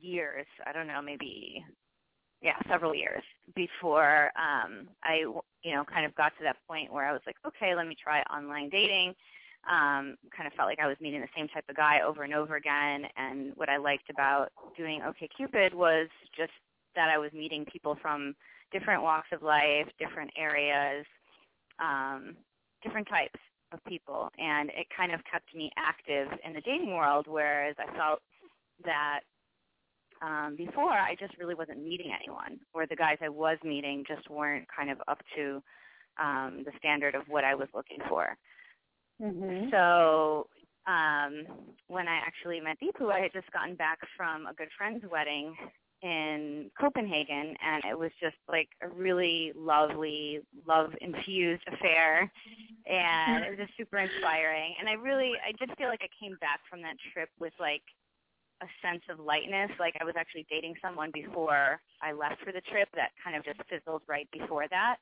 [0.00, 0.46] years.
[0.66, 1.64] I don't know, maybe
[2.40, 3.22] yeah, several years
[3.54, 5.24] before um I
[5.62, 7.96] you know kind of got to that point where I was like, okay, let me
[8.00, 9.14] try online dating.
[9.68, 12.34] Um kind of felt like I was meeting the same type of guy over and
[12.34, 16.52] over again and what I liked about doing OkCupid was just
[16.94, 18.34] that I was meeting people from
[18.72, 21.04] different walks of life, different areas,
[21.80, 22.36] um
[22.82, 23.40] different types
[23.72, 27.92] of people and it kind of kept me active in the dating world whereas I
[27.96, 28.20] felt
[28.84, 29.20] that
[30.22, 34.28] um, before I just really wasn't meeting anyone, or the guys I was meeting just
[34.30, 35.62] weren't kind of up to
[36.20, 38.36] um, the standard of what I was looking for.
[39.20, 39.70] Mhm.
[39.70, 40.48] So
[40.86, 41.46] um,
[41.88, 45.54] when I actually met Deepu, I had just gotten back from a good friend's wedding
[46.02, 52.30] in Copenhagen, and it was just like a really lovely, love-infused affair,
[52.86, 54.74] and it was just super inspiring.
[54.78, 57.82] And I really, I did feel like I came back from that trip with like
[58.60, 59.70] a sense of lightness.
[59.78, 63.44] Like I was actually dating someone before I left for the trip that kind of
[63.44, 64.96] just fizzled right before that.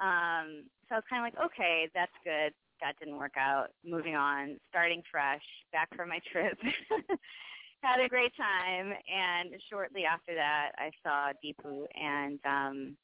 [0.00, 2.52] Um, so I was kind of like, okay, that's good.
[2.80, 3.68] That didn't work out.
[3.84, 6.58] Moving on, starting fresh, back from my trip.
[7.82, 12.96] Had a great time, and shortly after that, I saw Deepu and um,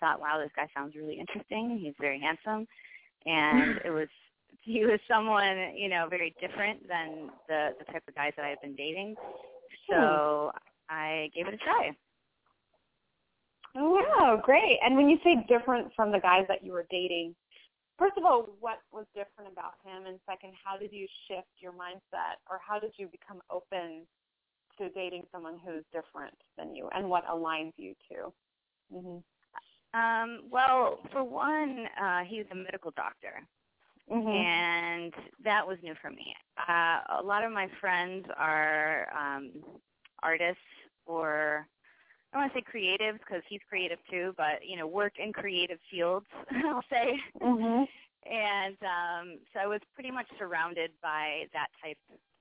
[0.00, 1.78] thought, wow, this guy sounds really interesting.
[1.82, 2.66] He's very handsome,
[3.24, 4.08] and it was
[4.72, 8.48] he was someone you know very different than the the type of guys that I
[8.50, 9.14] had been dating.
[9.88, 10.50] So
[10.90, 11.90] I gave it a try.
[13.76, 14.78] Oh wow, great.
[14.82, 17.34] And when you say different from the guys that you were dating,
[17.98, 20.06] first of all, what was different about him?
[20.06, 24.06] And second, how did you shift your mindset or how did you become open
[24.78, 28.32] to dating someone who's different than you and what aligns you to?
[28.92, 29.22] Mhm.
[29.94, 33.46] Um, well, for one, uh, he was a medical doctor,
[34.10, 34.28] Mhm.
[34.28, 36.34] and that was new for me.
[36.56, 39.50] Uh, a lot of my friends are um,
[40.22, 40.62] artists
[41.06, 41.66] or
[42.32, 45.32] I don't want to say creatives because he's creative too, but you know, work in
[45.32, 46.26] creative fields.
[46.66, 47.18] I'll say.
[47.40, 47.84] Mm-hmm.
[48.30, 51.98] And um, so I was pretty much surrounded by that type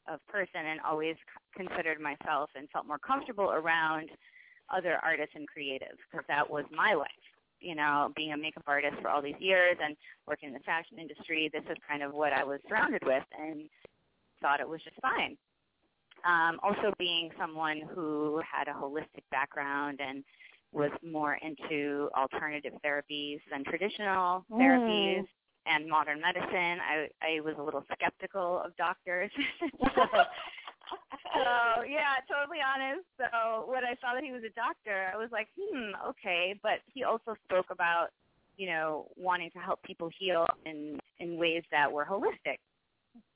[0.07, 1.15] of person, and always
[1.55, 4.09] considered myself and felt more comfortable around
[4.75, 7.09] other artists and creatives because that was my life.
[7.59, 9.95] You know, being a makeup artist for all these years and
[10.27, 13.69] working in the fashion industry, this is kind of what I was surrounded with, and
[14.41, 15.37] thought it was just fine
[16.25, 20.23] um, also being someone who had a holistic background and
[20.71, 24.59] was more into alternative therapies than traditional mm.
[24.59, 25.25] therapies
[25.67, 26.79] and modern medicine.
[26.81, 29.31] I I was a little skeptical of doctors.
[29.95, 30.03] so,
[31.35, 33.05] so yeah, totally honest.
[33.17, 36.55] So when I saw that he was a doctor, I was like, hmm, okay.
[36.61, 38.07] But he also spoke about,
[38.57, 42.57] you know, wanting to help people heal in in ways that were holistic.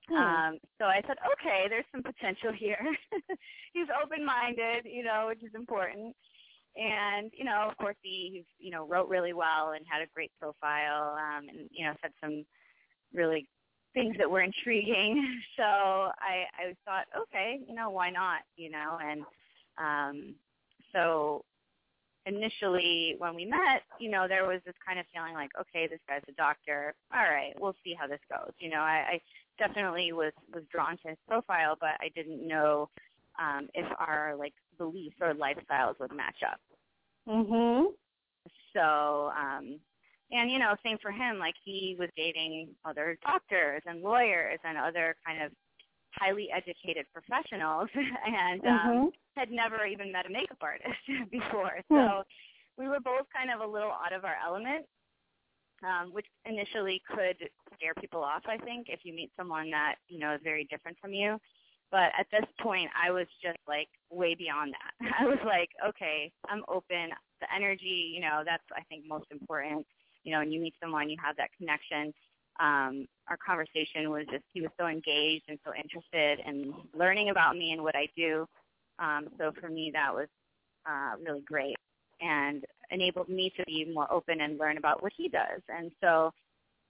[0.07, 0.15] Hmm.
[0.15, 2.79] Um, so I said, okay, there's some potential here.
[3.73, 6.15] he's open-minded, you know, which is important.
[6.75, 10.31] And you know, of course, he you know wrote really well and had a great
[10.39, 12.45] profile, um, and you know said some
[13.13, 13.47] really
[13.93, 15.41] things that were intriguing.
[15.57, 18.41] So I I thought, okay, you know, why not?
[18.55, 19.23] You know, and
[19.77, 20.35] um,
[20.93, 21.43] so
[22.25, 25.99] initially when we met, you know, there was this kind of feeling like, okay, this
[26.07, 26.93] guy's a doctor.
[27.13, 28.51] All right, we'll see how this goes.
[28.59, 29.21] You know, I, I
[29.57, 32.89] definitely was was drawn to his profile, but I didn't know
[33.39, 36.59] um, if our like beliefs or lifestyles would match up.
[37.27, 37.87] Mhm.
[38.73, 39.79] So, um,
[40.31, 41.39] and you know, same for him.
[41.39, 45.51] Like he was dating other doctors and lawyers and other kind of
[46.11, 49.07] highly educated professionals, and um, mm-hmm.
[49.35, 50.99] had never even met a makeup artist
[51.31, 51.81] before.
[51.89, 51.95] Hmm.
[51.95, 52.23] So
[52.77, 54.85] we were both kind of a little out of our element
[55.83, 57.37] um, which initially could
[57.75, 60.97] scare people off, I think, if you meet someone that, you know, is very different
[60.99, 61.37] from you.
[61.91, 65.13] But at this point, I was just like way beyond that.
[65.19, 67.09] I was like, okay, I'm open.
[67.41, 69.85] The energy, you know, that's I think most important.
[70.29, 72.13] You know, when you meet someone, you have that connection.
[72.59, 77.57] Um, our conversation was just he was so engaged and so interested in learning about
[77.57, 78.45] me and what I do.
[78.99, 80.27] Um, so for me, that was
[80.87, 81.77] uh, really great
[82.21, 85.61] and enabled me to be more open and learn about what he does.
[85.67, 86.31] And so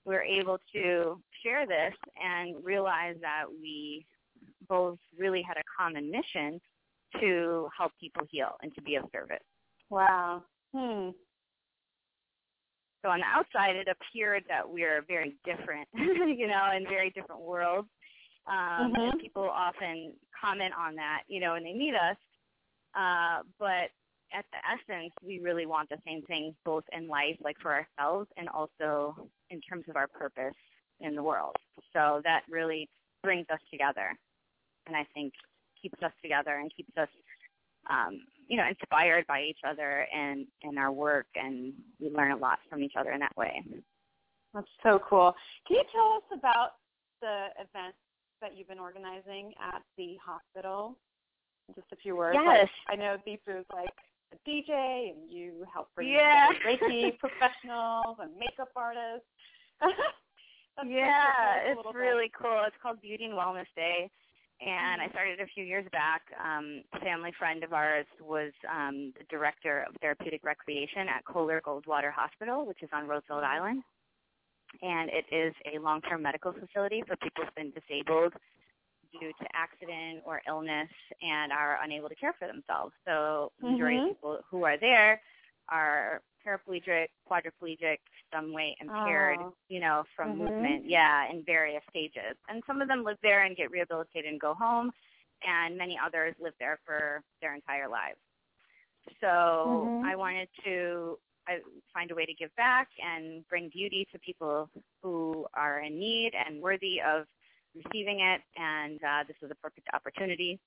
[0.03, 4.05] we're able to share this and realize that we
[4.67, 6.59] both really had a common mission
[7.21, 9.37] to help people heal and to be of service.
[9.89, 10.43] Wow.
[10.75, 11.11] Hmm.
[13.01, 17.41] So on the outside, it appeared that we're very different, you know, in very different
[17.41, 17.87] worlds.
[18.47, 19.01] Um, mm-hmm.
[19.01, 22.17] And people often comment on that, you know, when they meet us.
[22.95, 23.91] Uh, but
[24.33, 28.27] at the essence, we really want the same things both in life, like for ourselves,
[28.37, 30.55] and also in terms of our purpose
[30.99, 31.55] in the world.
[31.93, 32.89] So that really
[33.23, 34.15] brings us together,
[34.87, 35.33] and I think
[35.81, 37.09] keeps us together and keeps us,
[37.89, 42.37] um, you know, inspired by each other and and our work, and we learn a
[42.37, 43.63] lot from each other in that way.
[44.53, 45.33] That's so cool.
[45.67, 46.71] Can you tell us about
[47.21, 47.97] the events
[48.41, 50.97] that you've been organizing at the hospital?
[51.75, 52.39] Just a few words.
[52.41, 52.67] Yes.
[52.89, 53.93] Like, I know Deepu is like
[54.33, 56.47] a DJ and you help bring yeah.
[56.65, 59.27] Reiki professionals and makeup artists.
[60.87, 62.63] yeah, it's really cool.
[62.65, 64.09] It's called Beauty and Wellness Day.
[64.61, 65.13] And I mm-hmm.
[65.13, 66.21] started a few years back.
[66.43, 71.61] Um, a family friend of ours was um, the director of therapeutic recreation at Coler
[71.65, 73.55] Goldwater Hospital, which is on Roosevelt mm-hmm.
[73.55, 73.83] Island.
[74.81, 78.33] And it is a long-term medical facility for people who've been disabled
[79.19, 80.89] due to accident or illness
[81.21, 82.93] and are unable to care for themselves.
[83.05, 84.09] So the majority mm-hmm.
[84.09, 85.21] of people who are there
[85.69, 87.97] are paraplegic, quadriplegic,
[88.33, 89.53] some way impaired, oh.
[89.67, 90.45] you know, from mm-hmm.
[90.45, 92.35] movement, yeah, in various stages.
[92.47, 94.91] And some of them live there and get rehabilitated and go home,
[95.47, 98.19] and many others live there for their entire lives.
[99.21, 100.05] So mm-hmm.
[100.05, 101.59] I wanted to I
[101.93, 104.69] find a way to give back and bring beauty to people
[105.01, 107.25] who are in need and worthy of
[107.75, 110.59] receiving it, and uh, this was a perfect opportunity.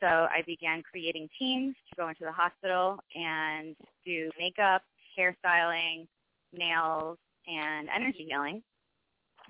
[0.00, 4.82] So I began creating teams to go into the hospital and do makeup,
[5.18, 6.06] hairstyling,
[6.52, 8.62] nails, and energy healing.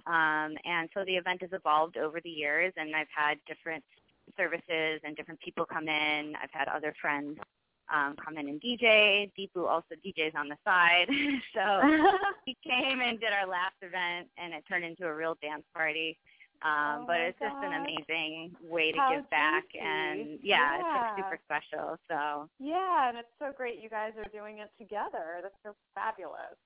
[0.07, 3.85] Um, and so the event has evolved over the years, and I've had different
[4.37, 6.35] services and different people come in.
[6.43, 7.39] I've had other friends
[7.93, 9.31] um, come in and DJ.
[9.39, 11.07] Deepu also DJs on the side.
[11.55, 11.83] so
[12.45, 16.19] he came and did our last event, and it turned into a real dance party.
[16.65, 17.53] Um, oh but it's God.
[17.53, 19.85] just an amazing way to How give back, juicy.
[19.85, 21.87] and yeah, yeah, it's like super special.
[22.09, 25.45] So yeah, and it's so great you guys are doing it together.
[25.45, 26.57] That's so fabulous.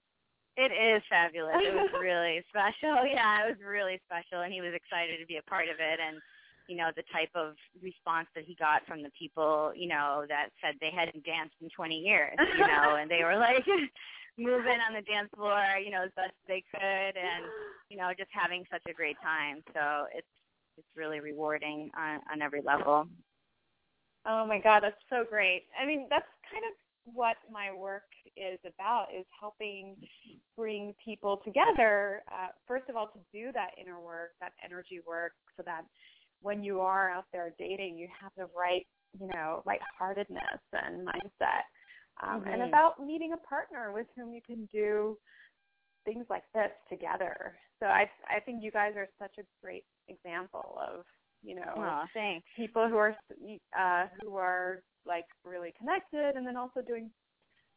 [0.57, 1.59] It is fabulous.
[1.67, 3.03] It was really special.
[3.11, 5.99] Yeah, it was really special, and he was excited to be a part of it.
[5.99, 6.23] And
[6.69, 10.51] you know, the type of response that he got from the people, you know, that
[10.63, 13.65] said they hadn't danced in 20 years, you know, and they were like
[14.39, 17.45] moving on the dance floor, you know, as best they could and,
[17.91, 19.63] you know, just having such a great time.
[19.75, 20.27] So it's
[20.79, 23.09] it's really rewarding on, on every level.
[24.25, 25.65] Oh my God, that's so great.
[25.75, 26.73] I mean, that's kind of
[27.15, 29.97] what my work is about is helping
[30.57, 35.33] bring people together uh, first of all to do that inner work that energy work
[35.57, 35.83] so that
[36.43, 38.87] when you are out there dating you have the right
[39.19, 41.65] you know lightheartedness and mindset
[42.23, 42.51] um, mm-hmm.
[42.51, 45.17] and about meeting a partner with whom you can do
[46.05, 50.79] things like this together so i i think you guys are such a great example
[50.81, 51.05] of
[51.43, 52.47] you know thanks.
[52.57, 53.15] people who are
[53.79, 57.11] uh who are like really connected and then also doing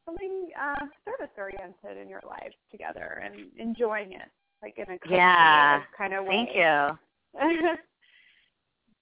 [0.05, 4.29] something uh service oriented in your life together and enjoying it
[4.61, 6.45] like in a yeah kind of way.
[6.45, 6.97] Thank you.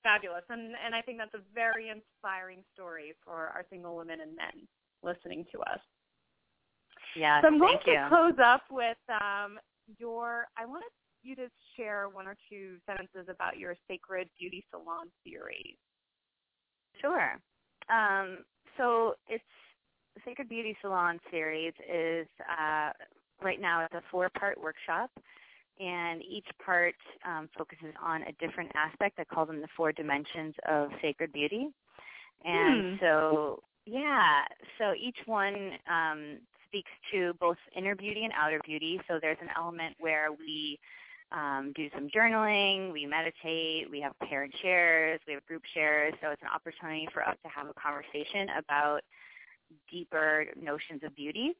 [0.03, 0.43] Fabulous.
[0.49, 4.67] And and I think that's a very inspiring story for our single women and men
[5.03, 5.79] listening to us.
[7.15, 7.41] Yeah.
[7.41, 8.05] So I'm going to you.
[8.09, 9.59] close up with um,
[9.97, 10.89] your I wanted
[11.23, 15.75] you to share one or two sentences about your Sacred Beauty Salon series.
[17.01, 17.39] Sure.
[17.89, 18.39] Um,
[18.77, 19.43] so it's
[20.15, 22.91] the Sacred Beauty Salon series is uh,
[23.41, 25.09] right now it's a four-part workshop,
[25.79, 26.95] and each part
[27.25, 29.19] um, focuses on a different aspect.
[29.19, 31.69] I call them the four dimensions of sacred beauty.
[32.45, 33.05] And hmm.
[33.05, 34.41] so, yeah,
[34.77, 38.99] so each one um, speaks to both inner beauty and outer beauty.
[39.07, 40.79] So there's an element where we
[41.31, 46.13] um, do some journaling, we meditate, we have paired shares, we have group shares.
[46.21, 49.01] So it's an opportunity for us to have a conversation about
[49.91, 51.53] deeper notions of beauty.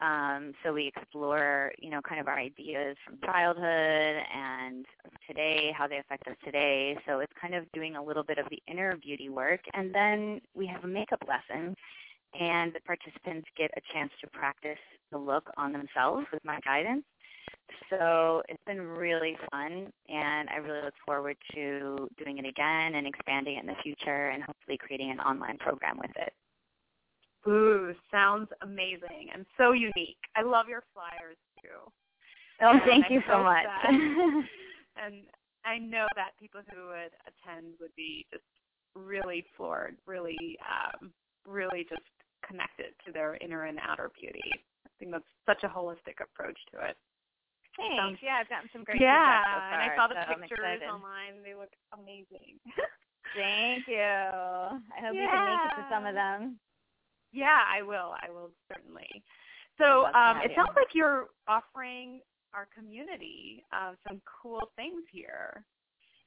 [0.00, 4.84] Um, so we explore, you know, kind of our ideas from childhood and
[5.28, 6.98] today, how they affect us today.
[7.06, 9.60] So it's kind of doing a little bit of the inner beauty work.
[9.74, 11.76] And then we have a makeup lesson,
[12.38, 14.78] and the participants get a chance to practice
[15.12, 17.04] the look on themselves with my guidance.
[17.90, 23.06] So it's been really fun, and I really look forward to doing it again and
[23.06, 26.32] expanding it in the future and hopefully creating an online program with it.
[27.48, 30.20] Ooh, sounds amazing and so unique.
[30.36, 31.90] I love your flyers too.
[32.62, 33.64] Oh, thank you so much.
[33.64, 33.90] That,
[35.04, 35.26] and
[35.64, 38.44] I know that people who would attend would be just
[38.94, 41.10] really floored, really, um,
[41.46, 42.06] really just
[42.46, 44.50] connected to their inner and outer beauty.
[44.86, 46.96] I think that's such a holistic approach to it.
[47.76, 48.20] Thanks.
[48.22, 50.82] Yeah, I've gotten some great yeah, feedback so far, and I saw the so pictures
[50.86, 51.40] online.
[51.42, 52.60] They look amazing.
[53.34, 53.96] Thank you.
[53.96, 55.24] I hope yeah.
[55.24, 56.60] you can make it to some of them.
[57.32, 58.14] Yeah, I will.
[58.22, 59.22] I will certainly.
[59.78, 62.20] So um, it sounds like you're offering
[62.54, 65.64] our community uh, some cool things here.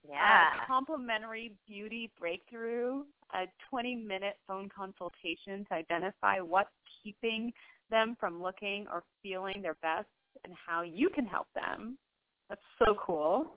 [0.08, 0.16] Yeah.
[0.16, 3.04] Uh, complimentary beauty breakthrough,
[3.34, 6.70] a 20-minute phone consultation to identify what's
[7.04, 7.52] keeping
[7.90, 10.08] them from looking or feeling their best
[10.44, 11.98] and how you can help them.
[12.50, 13.54] That's so cool.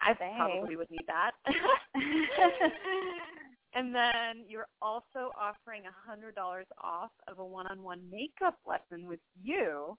[0.00, 0.36] I Thanks.
[0.36, 1.32] probably would need that.
[3.74, 6.34] And then you're also offering a $100
[6.82, 9.96] off of a one-on-one makeup lesson with you,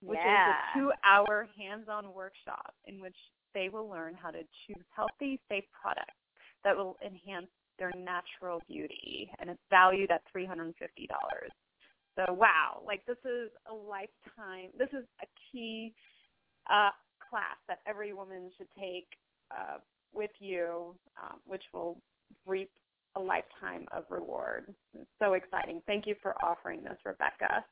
[0.00, 0.50] which yeah.
[0.50, 3.16] is a two-hour hands-on workshop in which
[3.54, 6.12] they will learn how to choose healthy, safe products
[6.64, 7.48] that will enhance
[7.78, 10.74] their natural beauty, and it's valued at $350.
[12.16, 15.94] So wow, like this is a lifetime, this is a key
[16.68, 16.90] uh,
[17.30, 19.06] class that every woman should take
[19.50, 19.78] uh,
[20.12, 22.00] with you, um, which will
[22.46, 22.70] reap
[23.18, 24.74] a lifetime of reward.
[24.94, 25.82] It's so exciting.
[25.86, 27.64] Thank you for offering this, Rebecca.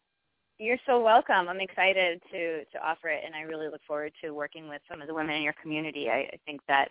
[0.58, 1.48] You're so welcome.
[1.48, 5.02] I'm excited to to offer it, and I really look forward to working with some
[5.02, 6.08] of the women in your community.
[6.08, 6.88] I, I think that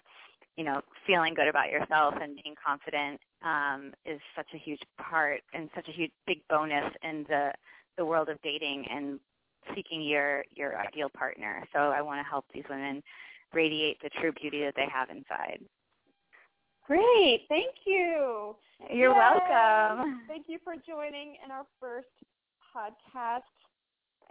[0.55, 5.41] you know feeling good about yourself and being confident um, is such a huge part
[5.53, 7.51] and such a huge big bonus in the
[7.97, 9.19] the world of dating and
[9.75, 11.63] seeking your your ideal partner.
[11.73, 13.01] So I want to help these women
[13.51, 15.59] radiate the true beauty that they have inside.
[16.85, 17.45] Great.
[17.49, 18.55] Thank you.
[18.91, 19.17] You're Yay.
[19.17, 20.21] welcome.
[20.27, 22.07] Thank you for joining in our first
[22.75, 23.41] podcast.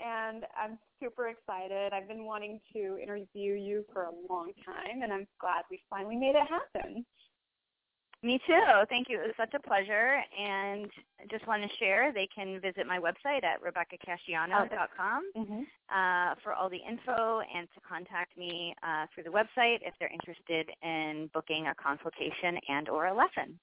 [0.04, 1.92] And I'm super excited.
[1.92, 6.16] I've been wanting to interview you for a long time, and I'm glad we finally
[6.16, 7.04] made it happen.
[8.24, 8.62] Me too.
[8.88, 9.20] Thank you.
[9.20, 10.22] It was such a pleasure.
[10.40, 15.60] And I just want to share, they can visit my website at RebeccaCasciano.com mm-hmm.
[15.94, 20.08] uh, for all the info and to contact me uh, through the website if they're
[20.10, 23.60] interested in booking a consultation and or a lesson.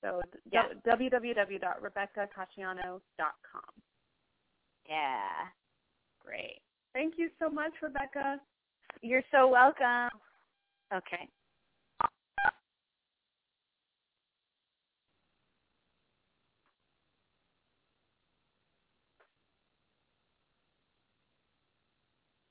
[0.00, 0.68] So Yeah.
[0.86, 3.82] www.rebeccacasciano.com.
[4.86, 5.48] Yeah.
[6.20, 6.62] Great.
[6.92, 8.40] Thank you so much, Rebecca.
[9.02, 10.10] You're so welcome.
[10.92, 11.28] Okay.